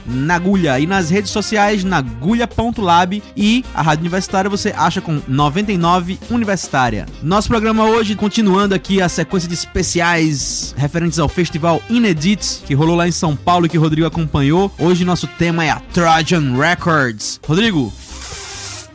Nagulha, 0.05 0.77
e 0.77 0.85
nas 0.85 1.09
redes 1.09 1.31
sociais 1.31 1.85
nagulha.lab 1.85 3.23
e 3.37 3.63
a 3.73 3.81
Rádio 3.81 4.01
Universitária 4.01 4.49
você 4.49 4.73
acha 4.75 4.99
com 4.99 5.21
99 5.25 6.19
Universitária. 6.29 7.05
Nosso 7.21 7.47
programa 7.47 7.85
hoje, 7.85 8.13
continuando 8.13 8.75
aqui 8.75 9.01
a 9.01 9.07
sequência 9.07 9.47
de 9.47 9.55
especiais 9.55 10.75
referentes 10.77 11.17
ao 11.17 11.29
Festival 11.29 11.81
Inedits, 11.89 12.61
que 12.65 12.72
rolou 12.73 12.95
lá 12.95 13.07
em 13.07 13.11
São 13.11 13.35
Paulo 13.35 13.65
e 13.65 13.69
que 13.69 13.77
o 13.77 13.81
Rodrigo 13.81 14.07
acompanhou. 14.07 14.71
Hoje 14.77 15.05
nosso 15.05 15.27
tema 15.27 15.65
é 15.65 15.69
a 15.69 15.79
Trojan 15.79 16.57
Records. 16.57 17.39
Rodrigo, 17.45 17.91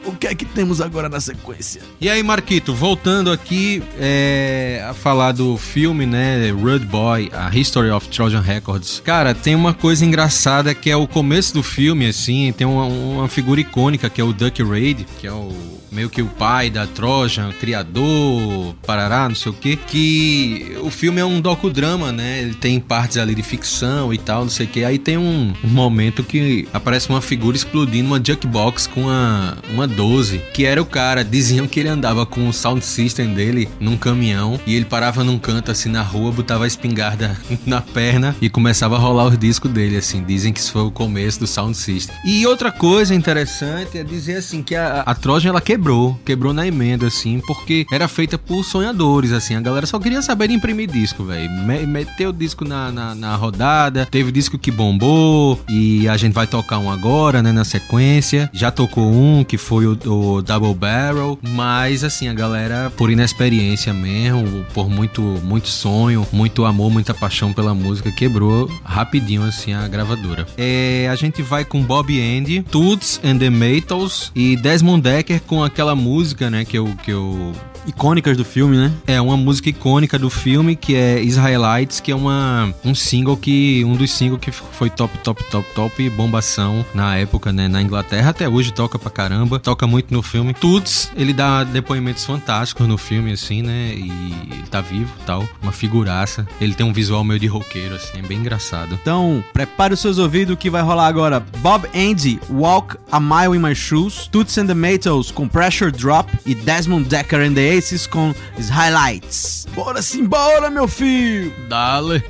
o 0.08 0.12
que 0.12 0.26
é 0.26 0.34
que 0.34 0.44
temos 0.44 0.80
agora 0.80 1.08
na 1.08 1.20
sequência? 1.20 1.82
E 2.00 2.08
aí, 2.08 2.22
Marquito, 2.22 2.74
voltando 2.74 3.30
aqui 3.30 3.82
é, 3.98 4.84
a 4.88 4.94
falar 4.94 5.32
do 5.32 5.56
filme, 5.58 6.06
né, 6.06 6.50
Rude 6.50 6.86
Boy, 6.86 7.30
a 7.32 7.54
History 7.54 7.90
of 7.90 8.08
Trojan 8.08 8.40
Records. 8.40 9.02
Cara, 9.04 9.34
tem 9.34 9.54
uma 9.54 9.74
coisa 9.74 10.04
engraçada 10.04 10.74
que 10.74 10.90
é 10.90 10.96
o 10.96 11.06
começo 11.06 11.52
do 11.52 11.62
filme, 11.62 12.06
assim, 12.06 12.52
tem 12.56 12.66
uma, 12.66 12.84
uma 12.84 13.28
figura 13.28 13.60
icônica 13.60 14.08
que 14.08 14.20
é 14.20 14.24
o 14.24 14.32
Duck 14.32 14.62
Raid, 14.62 15.06
que 15.18 15.26
é 15.26 15.32
o 15.32 15.77
meio 15.90 16.10
que 16.10 16.22
o 16.22 16.26
pai 16.26 16.70
da 16.70 16.86
Trojan, 16.86 17.50
criador, 17.52 18.74
parará, 18.86 19.28
não 19.28 19.34
sei 19.34 19.52
o 19.52 19.54
que, 19.54 19.76
que 19.76 20.76
o 20.82 20.90
filme 20.90 21.20
é 21.20 21.24
um 21.24 21.40
docudrama, 21.40 22.12
né? 22.12 22.42
Ele 22.42 22.54
tem 22.54 22.80
partes 22.80 23.16
ali 23.16 23.34
de 23.34 23.42
ficção 23.42 24.12
e 24.12 24.18
tal, 24.18 24.42
não 24.42 24.50
sei 24.50 24.66
o 24.66 24.68
que. 24.68 24.84
Aí 24.84 24.98
tem 24.98 25.16
um, 25.16 25.52
um 25.62 25.68
momento 25.68 26.22
que 26.22 26.68
aparece 26.72 27.08
uma 27.08 27.20
figura 27.20 27.56
explodindo 27.56 28.08
uma 28.08 28.22
jukebox 28.24 28.86
com 28.86 29.02
uma, 29.02 29.58
uma 29.70 29.86
12, 29.86 30.38
que 30.52 30.64
era 30.64 30.80
o 30.80 30.86
cara. 30.86 31.24
Diziam 31.24 31.66
que 31.66 31.80
ele 31.80 31.88
andava 31.88 32.24
com 32.26 32.48
o 32.48 32.52
sound 32.52 32.84
system 32.84 33.34
dele 33.34 33.68
num 33.80 33.96
caminhão 33.96 34.58
e 34.66 34.74
ele 34.74 34.84
parava 34.84 35.24
num 35.24 35.38
canto 35.38 35.70
assim 35.70 35.88
na 35.88 36.02
rua, 36.02 36.32
botava 36.32 36.64
a 36.64 36.66
espingarda 36.66 37.36
na 37.66 37.80
perna 37.80 38.36
e 38.40 38.48
começava 38.48 38.96
a 38.96 38.98
rolar 38.98 39.26
os 39.26 39.38
discos 39.38 39.70
dele, 39.70 39.96
assim. 39.96 40.22
Dizem 40.22 40.52
que 40.52 40.60
isso 40.60 40.72
foi 40.72 40.82
o 40.82 40.90
começo 40.90 41.40
do 41.40 41.46
sound 41.46 41.76
system. 41.76 42.16
E 42.24 42.46
outra 42.46 42.70
coisa 42.72 43.14
interessante 43.14 43.98
é 43.98 44.04
dizer 44.04 44.36
assim 44.36 44.62
que 44.62 44.74
a, 44.74 45.02
a 45.02 45.14
Trojan 45.14 45.50
ela 45.50 45.60
quebrou, 45.60 45.77
quebrou 46.24 46.52
na 46.52 46.66
emenda, 46.66 47.06
assim, 47.06 47.40
porque 47.46 47.86
era 47.92 48.08
feita 48.08 48.38
por 48.38 48.64
sonhadores, 48.64 49.32
assim. 49.32 49.54
A 49.54 49.60
galera 49.60 49.86
só 49.86 49.98
queria 49.98 50.22
saber 50.22 50.48
de 50.48 50.54
imprimir 50.54 50.90
disco, 50.90 51.24
velho. 51.24 51.50
Me, 51.50 51.86
meteu 51.86 52.30
o 52.30 52.32
disco 52.32 52.64
na, 52.64 52.90
na, 52.90 53.14
na 53.14 53.36
rodada, 53.36 54.06
teve 54.06 54.32
disco 54.32 54.58
que 54.58 54.70
bombou 54.70 55.60
e 55.68 56.08
a 56.08 56.16
gente 56.16 56.32
vai 56.32 56.46
tocar 56.46 56.78
um 56.78 56.90
agora, 56.90 57.42
né, 57.42 57.52
na 57.52 57.64
sequência. 57.64 58.50
Já 58.52 58.70
tocou 58.70 59.12
um 59.12 59.44
que 59.44 59.58
foi 59.58 59.86
o, 59.86 59.98
o 60.06 60.42
Double 60.42 60.74
Barrel, 60.74 61.38
mas 61.42 62.04
assim, 62.04 62.28
a 62.28 62.34
galera, 62.34 62.92
por 62.96 63.10
inexperiência 63.10 63.92
mesmo, 63.92 64.64
por 64.74 64.88
muito, 64.88 65.22
muito 65.22 65.68
sonho, 65.68 66.26
muito 66.32 66.64
amor, 66.64 66.90
muita 66.90 67.14
paixão 67.14 67.52
pela 67.52 67.74
música, 67.74 68.10
quebrou 68.10 68.70
rapidinho, 68.84 69.42
assim, 69.44 69.72
a 69.72 69.86
gravadora. 69.88 70.46
É, 70.56 71.08
a 71.10 71.14
gente 71.14 71.42
vai 71.42 71.64
com 71.64 71.82
Bob 71.82 72.18
Andy, 72.20 72.62
Toots 72.62 73.20
and 73.24 73.38
the 73.38 73.50
Maytals 73.50 74.32
e 74.34 74.56
Desmond 74.56 75.02
Decker 75.02 75.40
com 75.42 75.62
aquela 75.68 75.94
música, 75.94 76.50
né, 76.50 76.64
que 76.64 76.76
eu, 76.76 76.86
que 77.02 77.10
eu 77.10 77.52
Icônicas 77.86 78.36
do 78.36 78.44
filme, 78.44 78.76
né? 78.76 78.92
é 79.06 79.18
uma 79.18 79.36
música 79.36 79.70
icônica 79.70 80.18
do 80.18 80.28
filme 80.28 80.76
que 80.76 80.94
é 80.94 81.22
Israelites, 81.22 82.00
que 82.00 82.12
é 82.12 82.14
uma, 82.14 82.72
um 82.84 82.94
single 82.94 83.36
que 83.36 83.82
um 83.86 83.96
dos 83.96 84.10
singles 84.10 84.40
que 84.40 84.50
foi 84.50 84.90
top, 84.90 85.16
top, 85.18 85.42
top, 85.44 85.66
top 85.74 86.10
bombação 86.10 86.84
na 86.94 87.16
época, 87.16 87.50
né, 87.50 87.66
na 87.66 87.80
Inglaterra 87.80 88.30
até 88.30 88.46
hoje 88.46 88.72
toca 88.72 88.98
pra 88.98 89.10
caramba, 89.10 89.58
toca 89.58 89.86
muito 89.86 90.12
no 90.12 90.22
filme. 90.22 90.52
Tuts, 90.52 91.10
ele 91.16 91.32
dá 91.32 91.64
depoimentos 91.64 92.24
fantásticos 92.24 92.86
no 92.86 92.98
filme 92.98 93.32
assim, 93.32 93.62
né? 93.62 93.94
E 93.94 94.10
ele 94.50 94.64
tá 94.70 94.80
vivo, 94.80 95.10
tal, 95.24 95.48
uma 95.62 95.72
figuraça. 95.72 96.46
Ele 96.60 96.74
tem 96.74 96.84
um 96.84 96.92
visual 96.92 97.24
meio 97.24 97.40
de 97.40 97.46
roqueiro 97.46 97.94
assim, 97.94 98.18
é 98.18 98.22
bem 98.22 98.38
engraçado. 98.38 98.98
Então, 99.00 99.42
prepare 99.52 99.94
os 99.94 100.00
seus 100.00 100.18
ouvidos 100.18 100.56
que 100.58 100.68
vai 100.68 100.82
rolar 100.82 101.06
agora 101.06 101.40
Bob 101.60 101.88
Andy, 101.94 102.38
Walk 102.50 102.96
a 103.10 103.18
Mile 103.18 103.56
in 103.56 103.60
My 103.60 103.74
Shoes, 103.74 104.28
Toots 104.30 104.58
and 104.58 104.66
the 104.66 104.74
Maytals 104.74 105.30
com 105.30 105.48
Pressure 105.58 105.90
Drop 105.90 106.30
e 106.46 106.54
Desmond 106.54 107.08
Decker 107.08 107.40
and 107.40 107.54
the 107.54 107.76
Aces 107.76 108.06
com 108.06 108.32
os 108.56 108.68
Highlights. 108.68 109.66
Bora 109.74 110.00
simbora, 110.00 110.70
meu 110.70 110.86
filho! 110.86 111.52
Dale. 111.68 112.22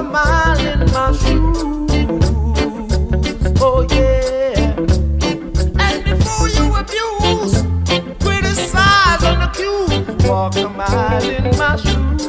a 0.00 0.02
mile 0.02 0.58
in 0.60 0.80
my 0.92 1.12
shoes. 1.12 1.90
Oh, 3.60 3.86
yeah. 3.90 4.76
And 5.84 6.04
before 6.04 6.48
you 6.56 6.66
abuse, 6.82 7.54
criticize 8.18 9.22
accuse, 9.46 9.92
walk 10.26 10.56
a 10.56 10.68
mile 10.70 11.28
in 11.28 11.44
my 11.58 11.76
shoes. 11.76 12.26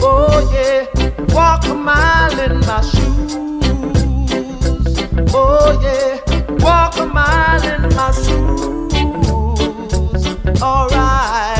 Oh, 0.00 0.38
yeah. 0.52 0.80
Walk 1.32 1.64
a 1.66 1.74
mile 1.74 2.38
in 2.40 2.58
my 2.66 2.80
shoes. 2.90 3.98
Oh, 5.32 5.70
yeah. 5.84 6.18
Walk 6.64 6.96
a 6.96 7.06
mile 7.06 7.64
in 7.72 7.82
my 7.94 8.10
shoes. 8.22 8.92
Alright. 10.60 11.57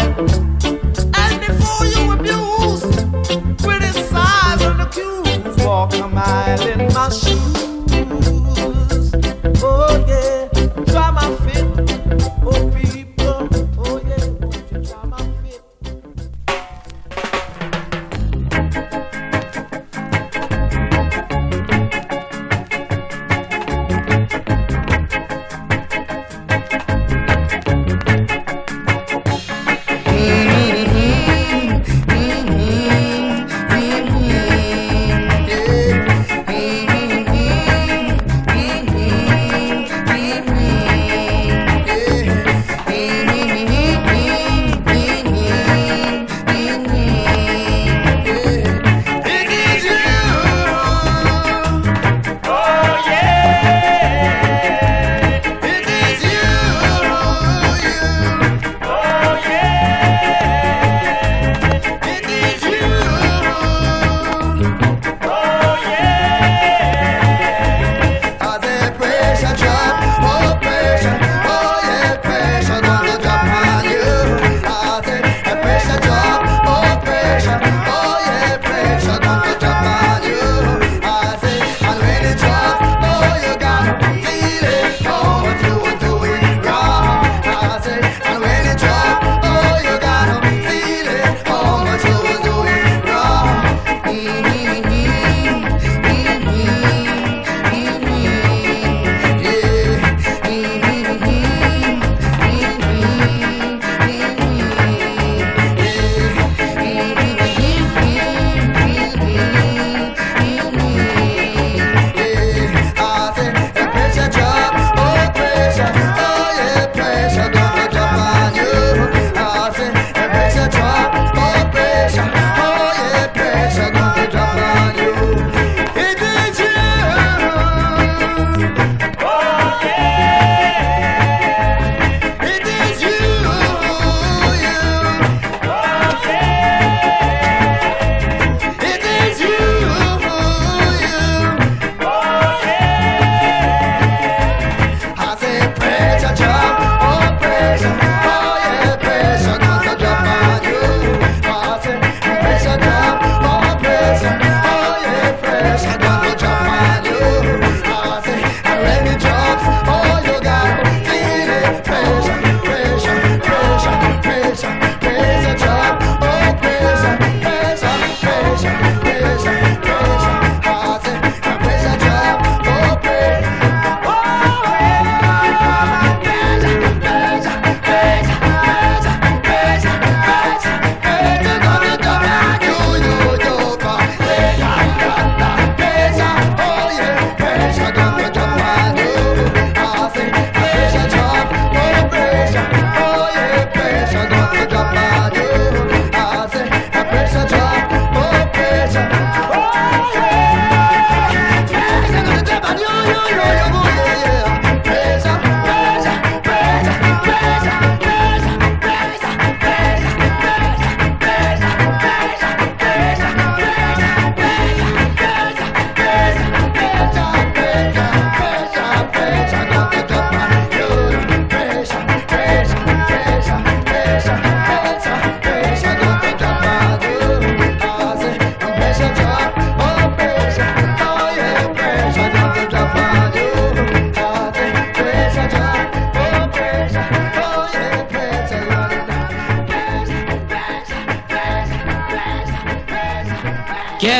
walk 5.90 6.04
a 6.04 6.08
mile 6.08 6.68
in 6.68 6.92
my 6.92 7.08
shoes. 7.08 7.37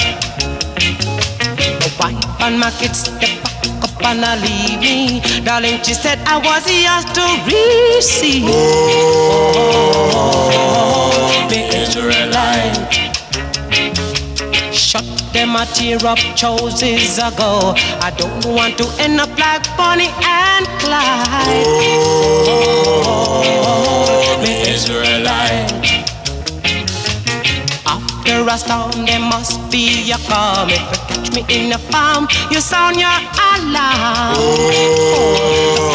wife 2.64 2.72
and 2.72 2.72
my 2.72 2.80
kids 2.80 2.98
step 3.00 3.20
back 3.20 3.84
up 3.84 4.02
and 4.04 4.24
I 4.24 4.36
leave 4.36 4.80
me. 4.80 5.20
Darling, 5.44 5.82
she 5.82 5.94
said 5.94 6.18
I 6.26 6.38
was 6.38 6.66
yours 6.70 7.04
to 7.16 7.24
receive. 7.46 8.50
Oh, 10.06 10.88
me 11.50 11.68
Israelite. 11.82 12.76
Shut 14.72 15.04
them 15.32 15.56
a 15.56 15.66
tear 15.66 16.06
up 16.06 16.18
choices 16.36 17.18
ago. 17.18 17.74
I 18.00 18.10
don't 18.16 18.44
want 18.46 18.78
to 18.78 18.86
end 18.98 19.20
up 19.20 19.36
like 19.38 19.64
Bonnie 19.76 20.12
and 20.22 20.66
Clyde. 20.80 21.66
Oh, 22.46 23.13
a 28.54 28.58
storm, 28.58 29.04
there 29.04 29.18
must 29.18 29.58
be 29.70 30.12
a 30.12 30.18
calm. 30.28 30.70
If 30.70 30.78
you 30.78 30.86
catch 31.08 31.34
me 31.34 31.44
in 31.48 31.72
a 31.72 31.78
farm, 31.78 32.28
you 32.50 32.60
sound 32.60 32.96
your 32.96 33.08
alarm. 33.08 34.36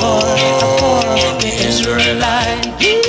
Oh, 0.02 1.38
me 1.42 1.52
Israelite. 1.66 3.09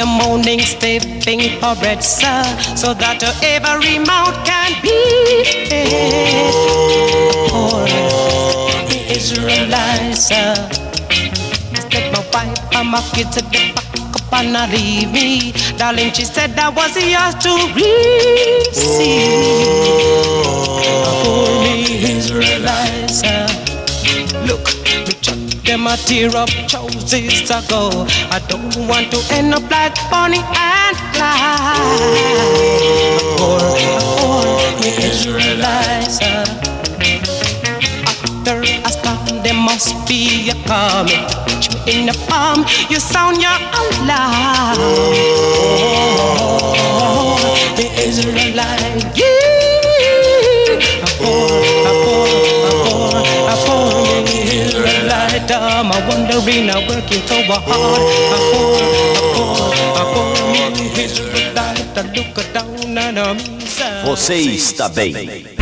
The 0.00 0.06
morning 0.06 0.60
slaving 0.60 1.60
for 1.60 1.74
bread, 1.76 2.02
sir, 2.02 2.42
so 2.74 2.94
that 2.94 3.20
every 3.44 3.98
mouth 3.98 4.32
can 4.48 4.72
be 4.80 4.96
fed. 5.68 6.54
Oh, 7.52 7.84
the 8.88 8.98
Israelites, 9.12 10.28
sir. 10.28 10.54
I 10.56 11.80
said 11.92 12.06
my 12.14 12.24
wife 12.32 12.76
and 12.76 12.88
my 12.88 13.00
kids 13.12 13.36
at 13.36 13.44
the 13.52 13.72
back 13.76 14.16
up 14.16 14.32
and 14.40 14.52
not 14.54 14.70
leave 14.70 15.12
me. 15.12 15.52
Darling, 15.76 16.12
she 16.12 16.24
said 16.24 16.58
I 16.58 16.70
was 16.70 16.96
yours 16.96 17.34
to 17.44 17.52
receive. 17.76 18.00
Oh, 21.28 21.60
the 21.62 21.74
Israelites, 22.16 23.20
sir. 23.20 23.46
Look, 24.46 24.64
me 25.06 25.60
them 25.70 25.86
a 25.86 25.96
tear 25.96 26.34
up 26.36 26.48
choices 26.66 27.50
ago. 27.50 28.06
I 28.30 28.40
don't 28.48 28.88
want 28.88 29.10
to 29.12 29.18
end 29.32 29.54
up 29.54 29.70
like 29.70 29.89
Bonnie 30.10 30.38
and 30.38 30.96
Clyde. 31.14 32.22
Poor, 33.38 33.60
poor, 34.18 34.46
me 34.80 34.90
Israelites. 35.10 36.20
uh, 36.22 36.46
After 38.06 38.62
a 38.62 38.90
storm, 38.90 39.42
there 39.44 39.54
must 39.54 39.94
be 40.08 40.50
a. 40.50 40.54
If 41.08 41.22
catch 41.46 41.68
in 41.88 42.06
the 42.06 42.14
palm, 42.28 42.64
you 42.90 42.98
sound 43.00 43.40
your 43.42 43.58
alarm. 43.80 44.78
Oh, 46.78 47.38
the 47.76 47.86
Israelite, 48.08 49.04
yeah. 49.16 50.80
Poor, 51.18 51.50
poor, 52.04 52.28
poor, 52.84 53.22
poor, 53.66 54.24
me 54.26 54.36
Israelite. 54.62 55.50
I'm 55.52 55.90
a 55.92 55.98
wondering, 56.08 56.70
I'm 56.70 56.86
working 56.88 57.22
so 57.28 57.36
hard. 57.48 57.66
Poor, 57.68 58.40
poor, 58.52 59.19
Você 64.04 64.34
está 64.36 64.88
bem. 64.88 65.59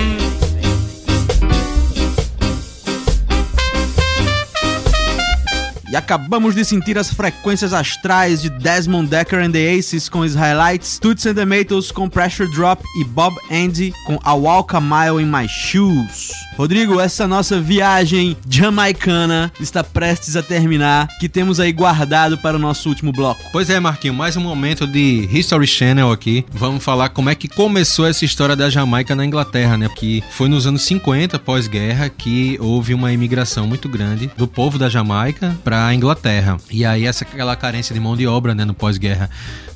E 5.90 5.96
acabamos 5.96 6.54
de 6.54 6.64
sentir 6.64 6.98
as 6.98 7.12
frequências 7.12 7.72
astrais 7.72 8.42
de 8.42 8.50
Desmond 8.50 9.08
Decker 9.08 9.40
and 9.40 9.52
the 9.52 9.74
Aces 9.74 10.08
com 10.08 10.20
highlights, 10.20 10.98
Toots 10.98 11.24
and 11.24 11.34
the 11.34 11.46
Maytals 11.46 11.90
com 11.90 12.10
Pressure 12.10 12.50
Drop 12.50 12.82
e 13.00 13.04
Bob 13.04 13.34
Andy 13.50 13.94
com 14.04 14.14
I 14.16 14.38
Walk 14.38 14.76
a 14.76 14.80
Mile 14.80 15.22
in 15.22 15.26
My 15.26 15.48
Shoes. 15.48 16.32
Rodrigo, 16.58 17.00
essa 17.00 17.26
nossa 17.26 17.60
viagem 17.60 18.36
jamaicana 18.50 19.52
está 19.60 19.82
prestes 19.84 20.34
a 20.36 20.42
terminar, 20.42 21.06
que 21.20 21.28
temos 21.28 21.60
aí 21.60 21.72
guardado 21.72 22.36
para 22.36 22.56
o 22.56 22.58
nosso 22.58 22.88
último 22.88 23.12
bloco. 23.12 23.40
Pois 23.52 23.70
é, 23.70 23.78
Marquinho, 23.78 24.12
mais 24.12 24.36
um 24.36 24.40
momento 24.40 24.86
de 24.86 25.28
History 25.32 25.68
Channel 25.68 26.10
aqui. 26.10 26.44
Vamos 26.50 26.82
falar 26.82 27.10
como 27.10 27.30
é 27.30 27.34
que 27.34 27.46
começou 27.46 28.06
essa 28.06 28.24
história 28.24 28.56
da 28.56 28.68
Jamaica 28.68 29.14
na 29.14 29.24
Inglaterra, 29.24 29.78
né? 29.78 29.88
Porque 29.88 30.22
foi 30.30 30.48
nos 30.48 30.66
anos 30.66 30.82
50, 30.82 31.38
pós-guerra, 31.38 32.08
que 32.08 32.58
houve 32.60 32.92
uma 32.92 33.12
imigração 33.12 33.66
muito 33.66 33.88
grande 33.88 34.28
do 34.36 34.48
povo 34.48 34.78
da 34.78 34.88
Jamaica 34.88 35.56
para 35.62 35.77
a 35.86 35.94
Inglaterra. 35.94 36.56
E 36.70 36.84
aí 36.84 37.06
essa 37.06 37.24
aquela 37.24 37.56
carência 37.56 37.94
de 37.94 38.00
mão 38.00 38.16
de 38.16 38.26
obra, 38.26 38.54
né, 38.54 38.64
no 38.64 38.74
pós-guerra 38.74 39.30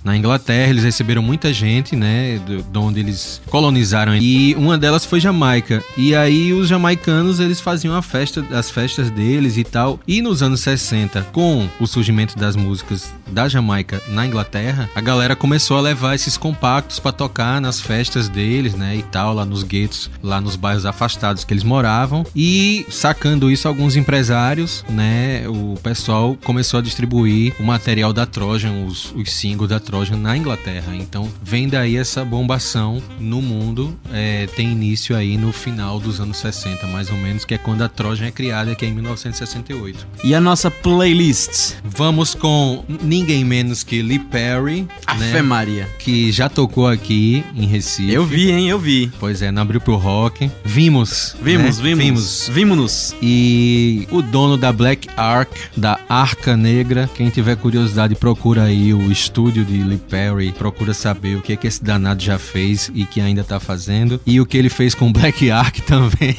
na 0.05 0.16
Inglaterra, 0.16 0.70
eles 0.70 0.84
receberam 0.84 1.22
muita 1.22 1.53
gente, 1.53 1.94
né, 1.94 2.38
do, 2.38 2.62
de 2.62 2.78
onde 2.78 3.00
eles 3.00 3.40
colonizaram. 3.48 4.16
E 4.16 4.55
uma 4.57 4.76
delas 4.76 5.05
foi 5.05 5.20
Jamaica. 5.20 5.82
E 5.96 6.14
aí 6.14 6.53
os 6.53 6.68
jamaicanos, 6.68 7.40
eles 7.40 7.61
faziam 7.61 7.94
a 7.94 8.03
festa, 8.03 8.44
as 8.53 8.70
festas 8.70 9.11
deles 9.11 9.57
e 9.57 9.64
tal. 9.64 10.00
E 10.07 10.20
nos 10.20 10.42
anos 10.42 10.61
60, 10.61 11.22
com 11.32 11.68
o 11.80 11.86
surgimento 11.86 12.36
das 12.36 12.57
músicas 12.57 13.12
da 13.30 13.48
Jamaica 13.48 14.03
na 14.09 14.26
Inglaterra, 14.26 14.90
a 14.94 15.00
galera 15.00 15.36
começou 15.36 15.78
a 15.78 15.80
levar 15.80 16.14
esses 16.14 16.36
compactos 16.36 16.98
para 16.98 17.12
tocar 17.12 17.61
nas 17.61 17.80
festas 17.80 18.28
deles, 18.28 18.74
né, 18.74 18.96
e 18.96 19.03
tal, 19.03 19.34
lá 19.34 19.44
nos 19.44 19.62
guetos, 19.62 20.11
lá 20.22 20.40
nos 20.40 20.57
bairros 20.57 20.84
afastados 20.84 21.44
que 21.44 21.53
eles 21.53 21.64
moravam. 21.64 22.26
E 22.34 22.84
sacando 22.88 23.50
isso 23.50 23.68
alguns 23.68 23.96
empresários, 23.96 24.84
né, 24.88 25.48
o 25.48 25.78
pessoal 25.82 26.36
começou 26.42 26.78
a 26.78 26.82
distribuir 26.82 27.55
o 27.61 27.62
material 27.62 28.12
da 28.12 28.26
Trojan, 28.26 28.84
os, 28.86 29.12
os 29.14 29.32
singles 29.32 29.68
da 29.68 29.78
Trojan 29.78 29.91
na 30.16 30.34
Inglaterra. 30.34 30.97
Então, 30.97 31.28
vem 31.43 31.68
daí 31.68 31.99
essa 31.99 32.24
bombação 32.24 33.03
no 33.20 33.43
mundo, 33.43 33.95
é, 34.11 34.47
tem 34.57 34.72
início 34.72 35.14
aí 35.14 35.36
no 35.36 35.53
final 35.53 36.01
dos 36.01 36.18
anos 36.18 36.38
60, 36.38 36.86
mais 36.86 37.11
ou 37.11 37.16
menos, 37.18 37.45
que 37.45 37.53
é 37.53 37.59
quando 37.59 37.82
a 37.82 37.88
Trojan 37.88 38.26
é 38.26 38.30
criada, 38.30 38.74
que 38.74 38.86
é 38.86 38.88
em 38.88 38.93
1968. 38.93 40.07
E 40.24 40.34
a 40.34 40.40
nossa 40.40 40.70
playlist? 40.70 41.74
Vamos 41.84 42.34
com 42.34 42.82
ninguém 43.03 43.45
menos 43.45 43.82
que 43.82 44.01
Lee 44.01 44.18
Perry, 44.18 44.88
Afe 45.07 45.20
né, 45.20 45.43
Maria. 45.43 45.86
que 45.99 46.32
já 46.32 46.49
tocou 46.49 46.88
aqui 46.88 47.45
em 47.55 47.66
Recife. 47.66 48.11
Eu 48.11 48.24
vi, 48.24 48.51
hein? 48.51 48.70
Eu 48.70 48.78
vi. 48.78 49.12
Pois 49.20 49.43
é, 49.43 49.53
não 49.53 49.61
abriu 49.61 49.80
pro 49.80 49.97
rock. 49.97 50.51
Vimos. 50.64 51.36
Vimos, 51.43 51.78
né? 51.78 51.95
vimos. 51.95 52.49
Vimos-nos. 52.51 53.14
E 53.20 54.09
o 54.11 54.22
dono 54.22 54.57
da 54.57 54.72
Black 54.72 55.09
Ark, 55.18 55.53
da 55.76 56.01
Arca 56.09 56.57
Negra, 56.57 57.11
quem 57.14 57.28
tiver 57.28 57.57
curiosidade, 57.57 58.14
procura 58.14 58.64
aí 58.64 58.95
o 58.95 59.12
estúdio 59.12 59.64
de 59.64 59.82
Lee 59.83 59.99
Perry, 59.99 60.53
procura 60.53 60.95
saber 60.95 61.37
o 61.37 61.43
que 61.43 61.53
é 61.53 61.57
que 61.57 61.66
esse 61.66 61.83
danado 61.83 62.22
já 62.22 62.39
fez 62.39 62.91
e 62.95 63.05
que 63.05 63.20
ainda 63.20 63.45
tá 63.45 63.59
fazendo, 63.61 64.20
e 64.26 64.41
o 64.41 64.47
que 64.47 64.57
ele 64.57 64.68
fez 64.68 64.95
com 64.95 65.12
Black 65.12 65.51
Ark 65.51 65.83
também. 65.87 66.37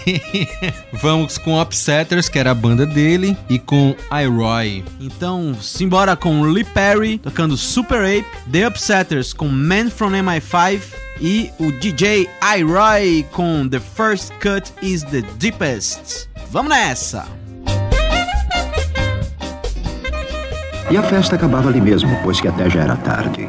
Vamos 0.93 1.37
com 1.37 1.61
Upsetters, 1.61 2.29
que 2.29 2.39
era 2.39 2.51
a 2.51 2.55
banda 2.55 2.85
dele, 2.85 3.37
e 3.49 3.59
com 3.59 3.95
iRoy. 4.11 4.83
Então, 4.99 5.55
simbora 5.61 6.15
com 6.15 6.43
Lee 6.43 6.63
Perry 6.63 7.17
tocando 7.17 7.57
Super 7.57 8.03
Ape, 8.03 8.27
The 8.51 8.67
Upsetters 8.67 9.33
com 9.33 9.47
Man 9.47 9.89
from 9.89 10.11
MI5 10.11 10.81
e 11.21 11.49
o 11.59 11.71
DJ 11.71 12.27
iRoy 12.57 13.25
com 13.31 13.67
The 13.67 13.79
First 13.79 14.31
Cut 14.41 14.71
is 14.81 15.03
the 15.03 15.21
Deepest. 15.37 16.27
Vamos 16.51 16.69
nessa! 16.69 17.42
E 20.91 20.97
a 20.97 21.01
festa 21.01 21.35
acabava 21.35 21.69
ali 21.69 21.81
mesmo, 21.81 22.09
pois 22.23 22.39
que 22.39 22.47
até 22.47 22.69
já 22.69 22.81
era 22.81 22.95
tarde. 22.95 23.47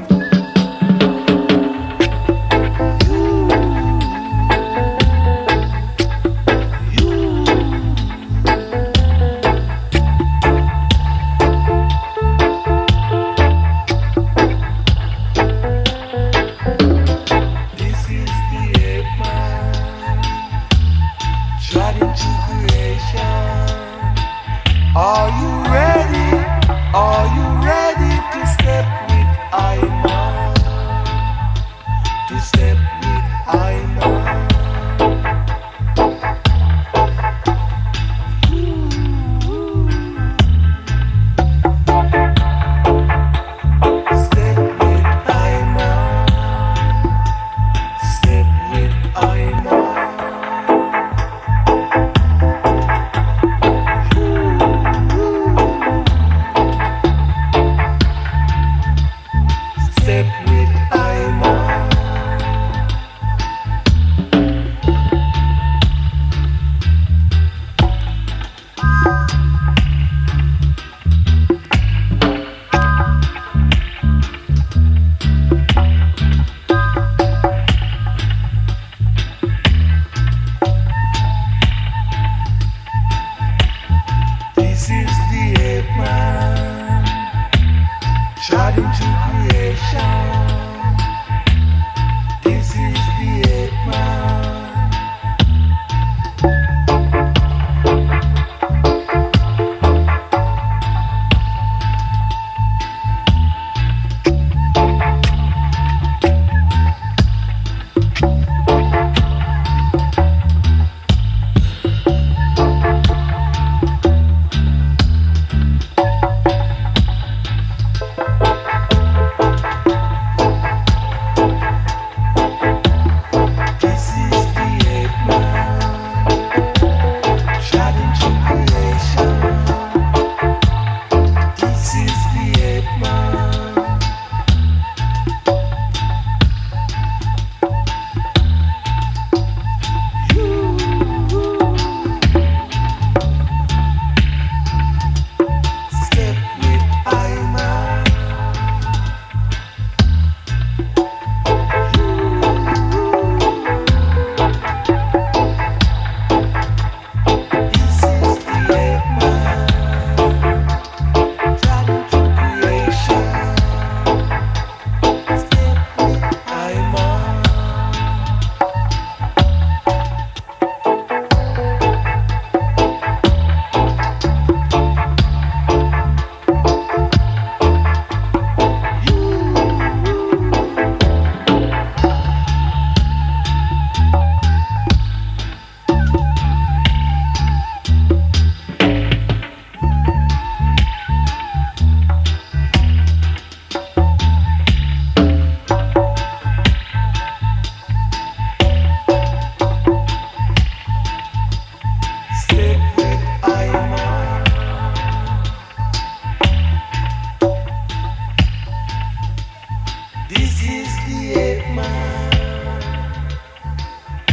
This 210.26 210.62
is 210.62 210.88
the 211.06 211.34
ape 211.38 211.66
man. 211.74 213.30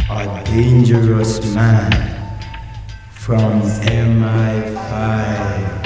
A 0.08 0.42
dangerous 0.46 1.54
man 1.54 1.92
from 3.10 3.60
MI5. 3.60 5.81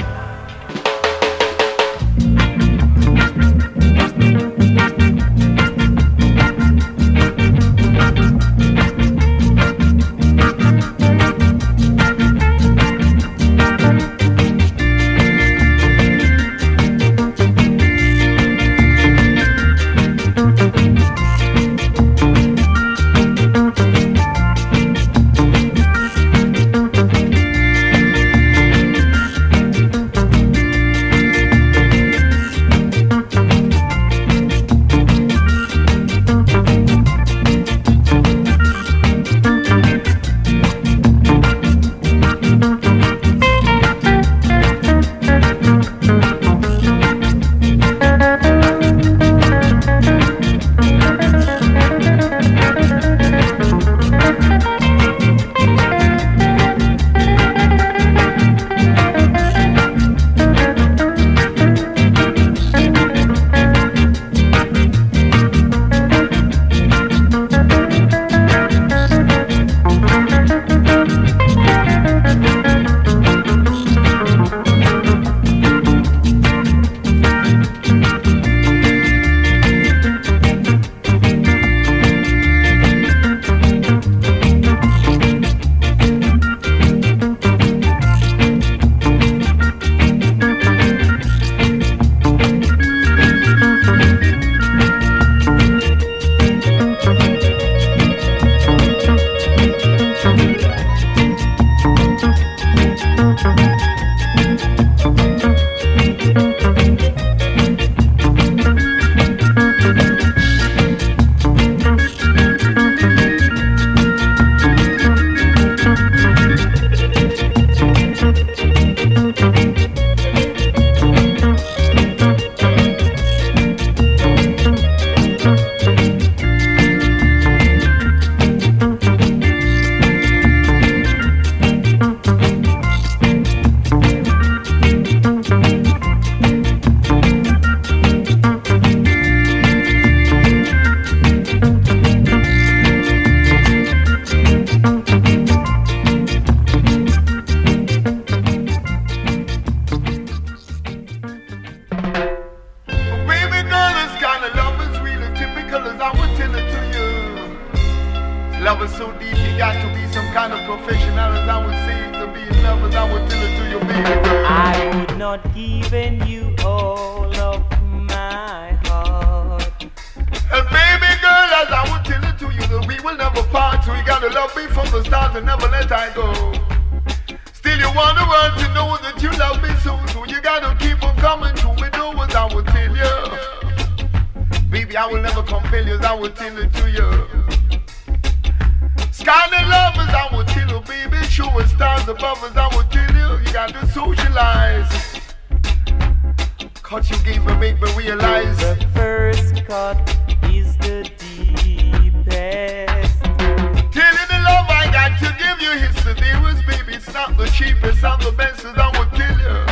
The 207.47 207.53
cheapest, 207.53 208.03
I'm 208.03 208.19
the 208.19 208.31
best, 208.31 208.65
as 208.65 208.77
I 208.77 208.87
would 208.97 209.11
tell 209.13 209.39
you. 209.39 209.65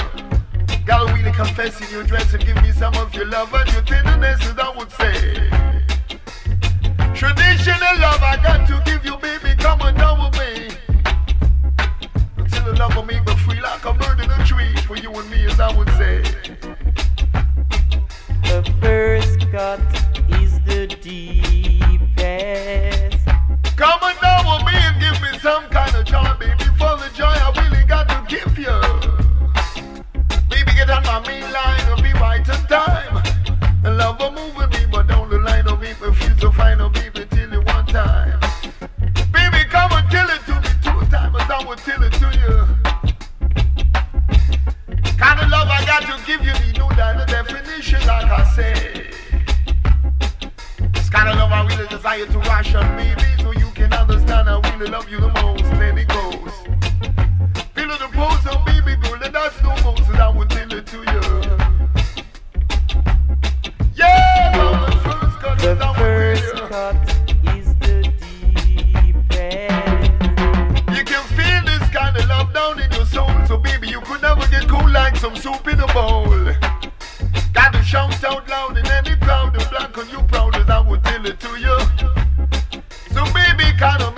Gotta 0.86 1.14
really 1.14 1.32
confess 1.32 1.82
in 1.82 1.90
your 1.92 2.04
dress 2.04 2.34
and 2.34 2.46
give 2.46 2.56
me 2.62 2.72
some 2.72 2.94
of 2.96 3.14
your 3.14 3.26
love 3.26 3.54
and 3.54 3.72
your 3.74 3.82
tenderness, 3.82 4.40
as 4.46 4.58
I 4.58 4.70
would 4.78 4.92
say. 4.92 5.50
Traditional 7.14 8.00
love 8.00 8.22
I 8.22 8.40
got 8.42 8.68
to 8.68 8.82
give 8.86 9.04
you, 9.06 9.18
baby. 9.18 9.56
Come 9.58 9.82
on 9.82 9.96
down 9.96 10.24
with 10.24 10.40
me. 10.40 10.70
Until 12.38 12.66
the 12.66 12.74
love 12.80 12.96
will 12.96 13.06
make 13.06 13.26
me 13.26 13.36
free 13.38 13.62
like 13.62 13.84
a 13.86 13.94
bird 13.94 14.20
in 14.20 14.30
a 14.30 14.46
tree 14.46 14.76
for 14.84 14.96
you 14.96 15.12
and 15.12 15.30
me, 15.30 15.46
as 15.46 15.60
I 15.60 15.76
would 15.76 15.90
say. 15.92 16.22
The 18.44 18.64
first 18.82 19.52
cut 19.52 19.82
is 20.42 20.60
the 20.62 20.88
deepest. 21.02 22.16
Come 23.76 24.00
on 24.02 24.16
down 24.22 24.46
with 24.46 24.66
me 24.66 24.76
and 24.76 25.02
give 25.02 25.22
me 25.22 25.38
some 25.40 25.68
kind 25.70 25.94
of 25.96 26.06
joy, 26.06 26.24
baby. 26.40 26.64
For 26.78 26.96
the 26.98 27.10
joy 27.14 27.26
I 27.26 27.52
really 27.56 27.65
My 31.16 31.22
main 31.28 31.50
line 31.50 31.80
and 31.94 32.04
be 32.04 32.12
right 32.20 32.50
on 32.50 32.68
time. 32.68 33.24
Love 33.86 34.20
with 34.54 34.70
me, 34.72 34.86
but 34.92 35.10
of 36.82 36.92
time. 37.86 38.38
Baby, 39.32 39.64
come 39.70 39.94
and 39.94 40.12
tell 40.12 40.30
it 40.30 40.42
to 40.44 40.56
me 40.60 40.68
two 40.84 41.06
times, 41.10 41.38
I 41.40 41.64
will 41.66 41.78
tell 41.78 42.04
it 42.04 42.12
to 42.20 42.28
you. 42.36 42.68
Kind 45.18 45.40
of 45.40 45.48
love 45.48 45.70
I 45.70 45.86
got 45.86 46.02
to 46.02 46.20
give 46.28 46.42
you, 46.44 46.52
the 47.18 47.26
definition, 47.28 48.06
like 48.06 48.30
I 48.30 48.44
kind 51.10 51.30
of 51.30 51.38
love 51.38 51.50
I 51.50 51.66
really 51.66 51.88
desire 51.88 52.26
to 52.26 52.40
so 53.42 53.54
you 53.54 53.72
can 53.72 53.94
understand 53.94 54.50
I 54.50 54.60
really 54.72 54.92
love 54.92 55.10
you 55.10 55.22
the 55.22 55.30
most. 55.30 55.64
Then 55.80 55.98
it 55.98 56.10
goes. 56.10 56.52
Feel 57.74 57.88
the 57.88 58.10
pose 58.12 58.46
of 58.54 58.65
baby 58.86 59.02
girl, 59.02 59.22
and 59.24 59.34
that's 59.34 59.62
no 59.64 59.70
most 59.84 60.08
that 60.10 60.20
I 60.22 60.30
would 60.30 60.50
tell 60.50 60.72
it 60.72 60.86
to 60.88 60.98
you. 60.98 61.22
Yeah, 63.96 64.52
mama, 64.56 64.92
first 65.04 65.40
cut 65.40 65.58
The 65.60 65.94
first 65.98 66.54
cut 66.70 66.96
is 67.56 67.68
the 67.80 68.02
deepest. 68.94 69.32
You 70.96 71.04
can 71.04 71.24
feel 71.36 71.62
this 71.66 71.90
kind 71.90 72.16
of 72.16 72.28
love 72.30 72.54
down 72.54 72.80
in 72.80 72.92
your 72.92 73.06
soul, 73.06 73.30
so 73.48 73.58
baby, 73.58 73.88
you 73.88 74.02
could 74.02 74.22
never 74.22 74.48
get 74.48 74.68
cool 74.68 74.90
like 74.90 75.16
some 75.18 75.36
soup 75.36 75.68
in 75.68 75.80
a 75.80 75.88
bowl. 75.88 76.28
Got 77.54 77.74
to 77.74 77.84
shout 77.84 78.24
out 78.24 78.48
loud 78.50 78.78
in 78.78 78.86
any 78.88 79.16
crowd, 79.18 79.54
the 79.54 79.66
black 79.70 79.98
on 79.98 80.10
you 80.10 80.22
proud 80.28 80.56
as 80.56 80.70
I 80.70 80.80
would 80.82 81.04
tell 81.04 81.26
it 81.26 81.40
to 81.40 81.50
you. 81.58 81.78
So 83.14 83.24
baby, 83.34 83.66
kinda 83.80 83.82
make 83.82 83.84
the 83.84 83.84
scene 83.86 84.06
of 84.06 84.15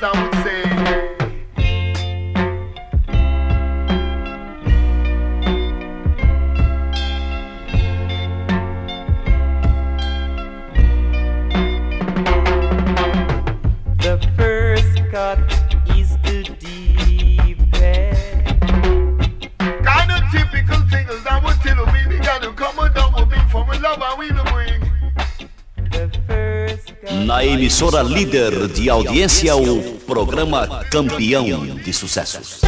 down. 0.00 0.27
Emissora 27.88 28.02
líder 28.02 28.68
de 28.68 28.90
audiência, 28.90 29.56
o 29.56 29.82
programa 30.00 30.84
Campeão 30.90 31.44
de 31.76 31.92
Sucessos. 31.92 32.60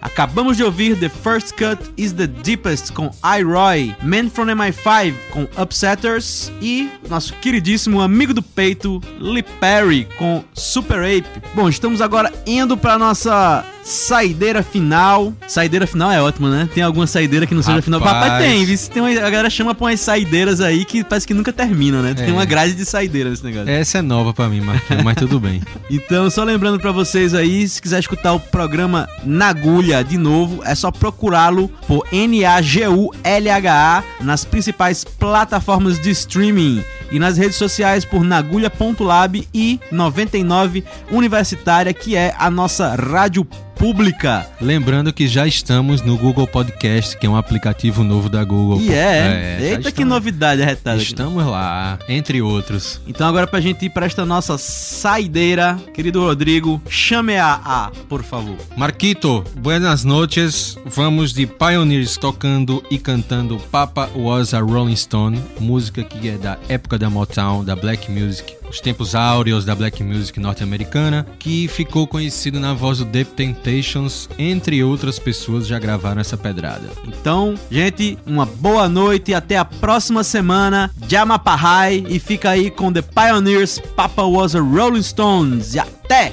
Acabamos 0.00 0.56
de 0.56 0.64
ouvir 0.64 0.96
The 0.96 1.08
First 1.08 1.54
Cut 1.54 1.92
is 1.96 2.12
the 2.12 2.26
Deepest 2.26 2.92
com 2.92 3.10
iRoy, 3.38 3.94
Man 4.02 4.30
from 4.30 4.46
MI5 4.46 5.14
com 5.30 5.42
Upsetters 5.60 6.52
e 6.62 6.88
nosso 7.08 7.34
queridíssimo 7.34 8.00
amigo 8.00 8.32
do 8.32 8.42
peito, 8.42 9.02
Lee 9.18 9.42
Perry 9.60 10.06
com 10.16 10.44
Super 10.54 11.00
Ape. 11.00 11.42
Bom, 11.54 11.68
estamos 11.68 12.00
agora 12.00 12.32
indo 12.46 12.76
para 12.76 12.98
nossa 12.98 13.64
saideira 13.86 14.62
final. 14.64 15.32
Saideira 15.46 15.86
final 15.86 16.10
é 16.10 16.20
ótimo, 16.20 16.48
né? 16.48 16.68
Tem 16.74 16.82
alguma 16.82 17.06
saideira 17.06 17.46
que 17.46 17.54
não 17.54 17.62
seja 17.62 17.80
final? 17.80 18.00
Papai 18.00 18.42
tem, 18.42 18.64
viu? 18.64 18.76
Tem 18.92 19.00
uma, 19.00 19.10
a 19.10 19.30
galera 19.30 19.48
chama 19.48 19.74
pra 19.74 19.86
umas 19.86 20.00
saideiras 20.00 20.60
aí 20.60 20.84
que 20.84 21.04
parece 21.04 21.24
que 21.26 21.32
nunca 21.32 21.52
terminam, 21.52 22.02
né? 22.02 22.12
Tem 22.12 22.28
É. 22.28 22.32
uma 22.32 22.44
grade 22.44 22.74
de 22.74 22.84
saideira 22.84 23.30
nesse 23.30 23.44
negócio. 23.44 23.70
Essa 23.70 23.98
é 23.98 24.02
nova 24.02 24.34
pra 24.34 24.48
mim, 24.48 24.60
Marquinhos, 24.60 25.04
mas 25.04 25.14
tudo 25.16 25.38
bem. 25.38 25.62
Então, 25.88 26.28
só 26.30 26.42
lembrando 26.42 26.80
pra 26.80 26.90
vocês 26.90 27.32
aí, 27.32 27.66
se 27.68 27.80
quiser 27.80 28.00
escutar 28.00 28.32
o 28.32 28.40
programa 28.40 29.08
Nagulha 29.24 30.02
de 30.02 30.18
novo, 30.18 30.60
é 30.64 30.74
só 30.74 30.90
procurá-lo 30.90 31.68
por 31.86 32.04
N-A-G-U-L-H-A 32.10 34.02
nas 34.20 34.44
principais 34.44 35.04
plataformas 35.04 36.00
de 36.00 36.10
streaming 36.10 36.82
e 37.10 37.18
nas 37.20 37.36
redes 37.38 37.56
sociais 37.56 38.04
por 38.04 38.24
nagulha.lab 38.24 39.46
e 39.54 39.78
99 39.92 40.82
Universitária, 41.10 41.94
que 41.94 42.16
é 42.16 42.34
a 42.36 42.50
nossa 42.50 42.94
rádio 42.96 43.46
pública. 43.78 44.46
Lembrando 44.60 45.12
que 45.12 45.28
já 45.28 45.46
estamos 45.46 46.02
no 46.02 46.16
Google 46.16 46.46
Podcast, 46.46 47.16
que 47.16 47.26
é 47.26 47.30
um 47.30 47.36
aplicativo 47.36 48.02
novo 48.02 48.28
da 48.28 48.42
Google. 48.42 48.80
E 48.80 48.86
já 48.86 48.92
é, 48.94 49.58
eita 49.60 49.92
que 49.92 50.04
novidade 50.04 50.62
arretada. 50.62 50.96
aqui. 50.96 51.06
Estamos 51.06 51.44
lá, 51.46 51.98
entre 52.08 52.40
outros. 52.42 53.00
Então 53.06 53.28
agora 53.28 53.46
pra 53.46 53.60
gente 53.60 53.84
ir 53.86 53.90
pra 53.90 54.06
esta 54.06 54.24
nossa 54.24 54.58
saideira, 54.58 55.78
querido 55.94 56.20
Rodrigo, 56.20 56.80
chame 56.88 57.36
a 57.36 57.60
A, 57.64 57.90
por 58.08 58.22
favor. 58.22 58.56
Marquito, 58.76 59.44
buenas 59.56 60.04
noches. 60.04 60.76
Vamos 60.86 61.32
de 61.32 61.46
Pioneers 61.46 62.16
tocando 62.16 62.82
e 62.90 62.98
cantando 62.98 63.58
Papa 63.70 64.08
Was 64.16 64.54
a 64.54 64.60
Rolling 64.60 64.96
Stone, 64.96 65.40
música 65.60 66.02
que 66.02 66.28
é 66.28 66.36
da 66.38 66.58
época 66.68 66.98
da 66.98 67.10
Motown, 67.10 67.64
da 67.64 67.76
Black 67.76 68.10
Music, 68.10 68.54
os 68.68 68.80
tempos 68.80 69.14
áureos 69.14 69.64
da 69.64 69.74
Black 69.74 70.02
Music 70.02 70.38
norte-americana, 70.38 71.26
que 71.38 71.68
ficou 71.68 72.06
conhecido 72.06 72.60
na 72.60 72.74
voz 72.74 72.98
do 72.98 73.04
The 73.04 73.24
Temptations, 73.24 74.28
entre 74.38 74.82
outras 74.82 75.18
pessoas 75.18 75.66
já 75.66 75.78
gravaram 75.78 76.20
essa 76.20 76.36
pedrada. 76.36 76.88
Então, 77.06 77.54
gente, 77.70 78.18
uma 78.26 78.46
boa 78.46 78.88
noite 78.88 79.30
e 79.30 79.34
até 79.34 79.56
a 79.56 79.64
próxima 79.64 80.22
semana. 80.24 80.90
Jamapahai 81.08 82.04
e 82.08 82.18
fica 82.18 82.50
aí 82.50 82.70
com 82.70 82.92
The 82.92 83.02
Pioneers, 83.02 83.78
Papa 83.94 84.22
Was 84.22 84.54
a 84.54 84.60
Rolling 84.60 85.02
Stones. 85.02 85.74
E 85.74 85.78
até! 85.78 86.32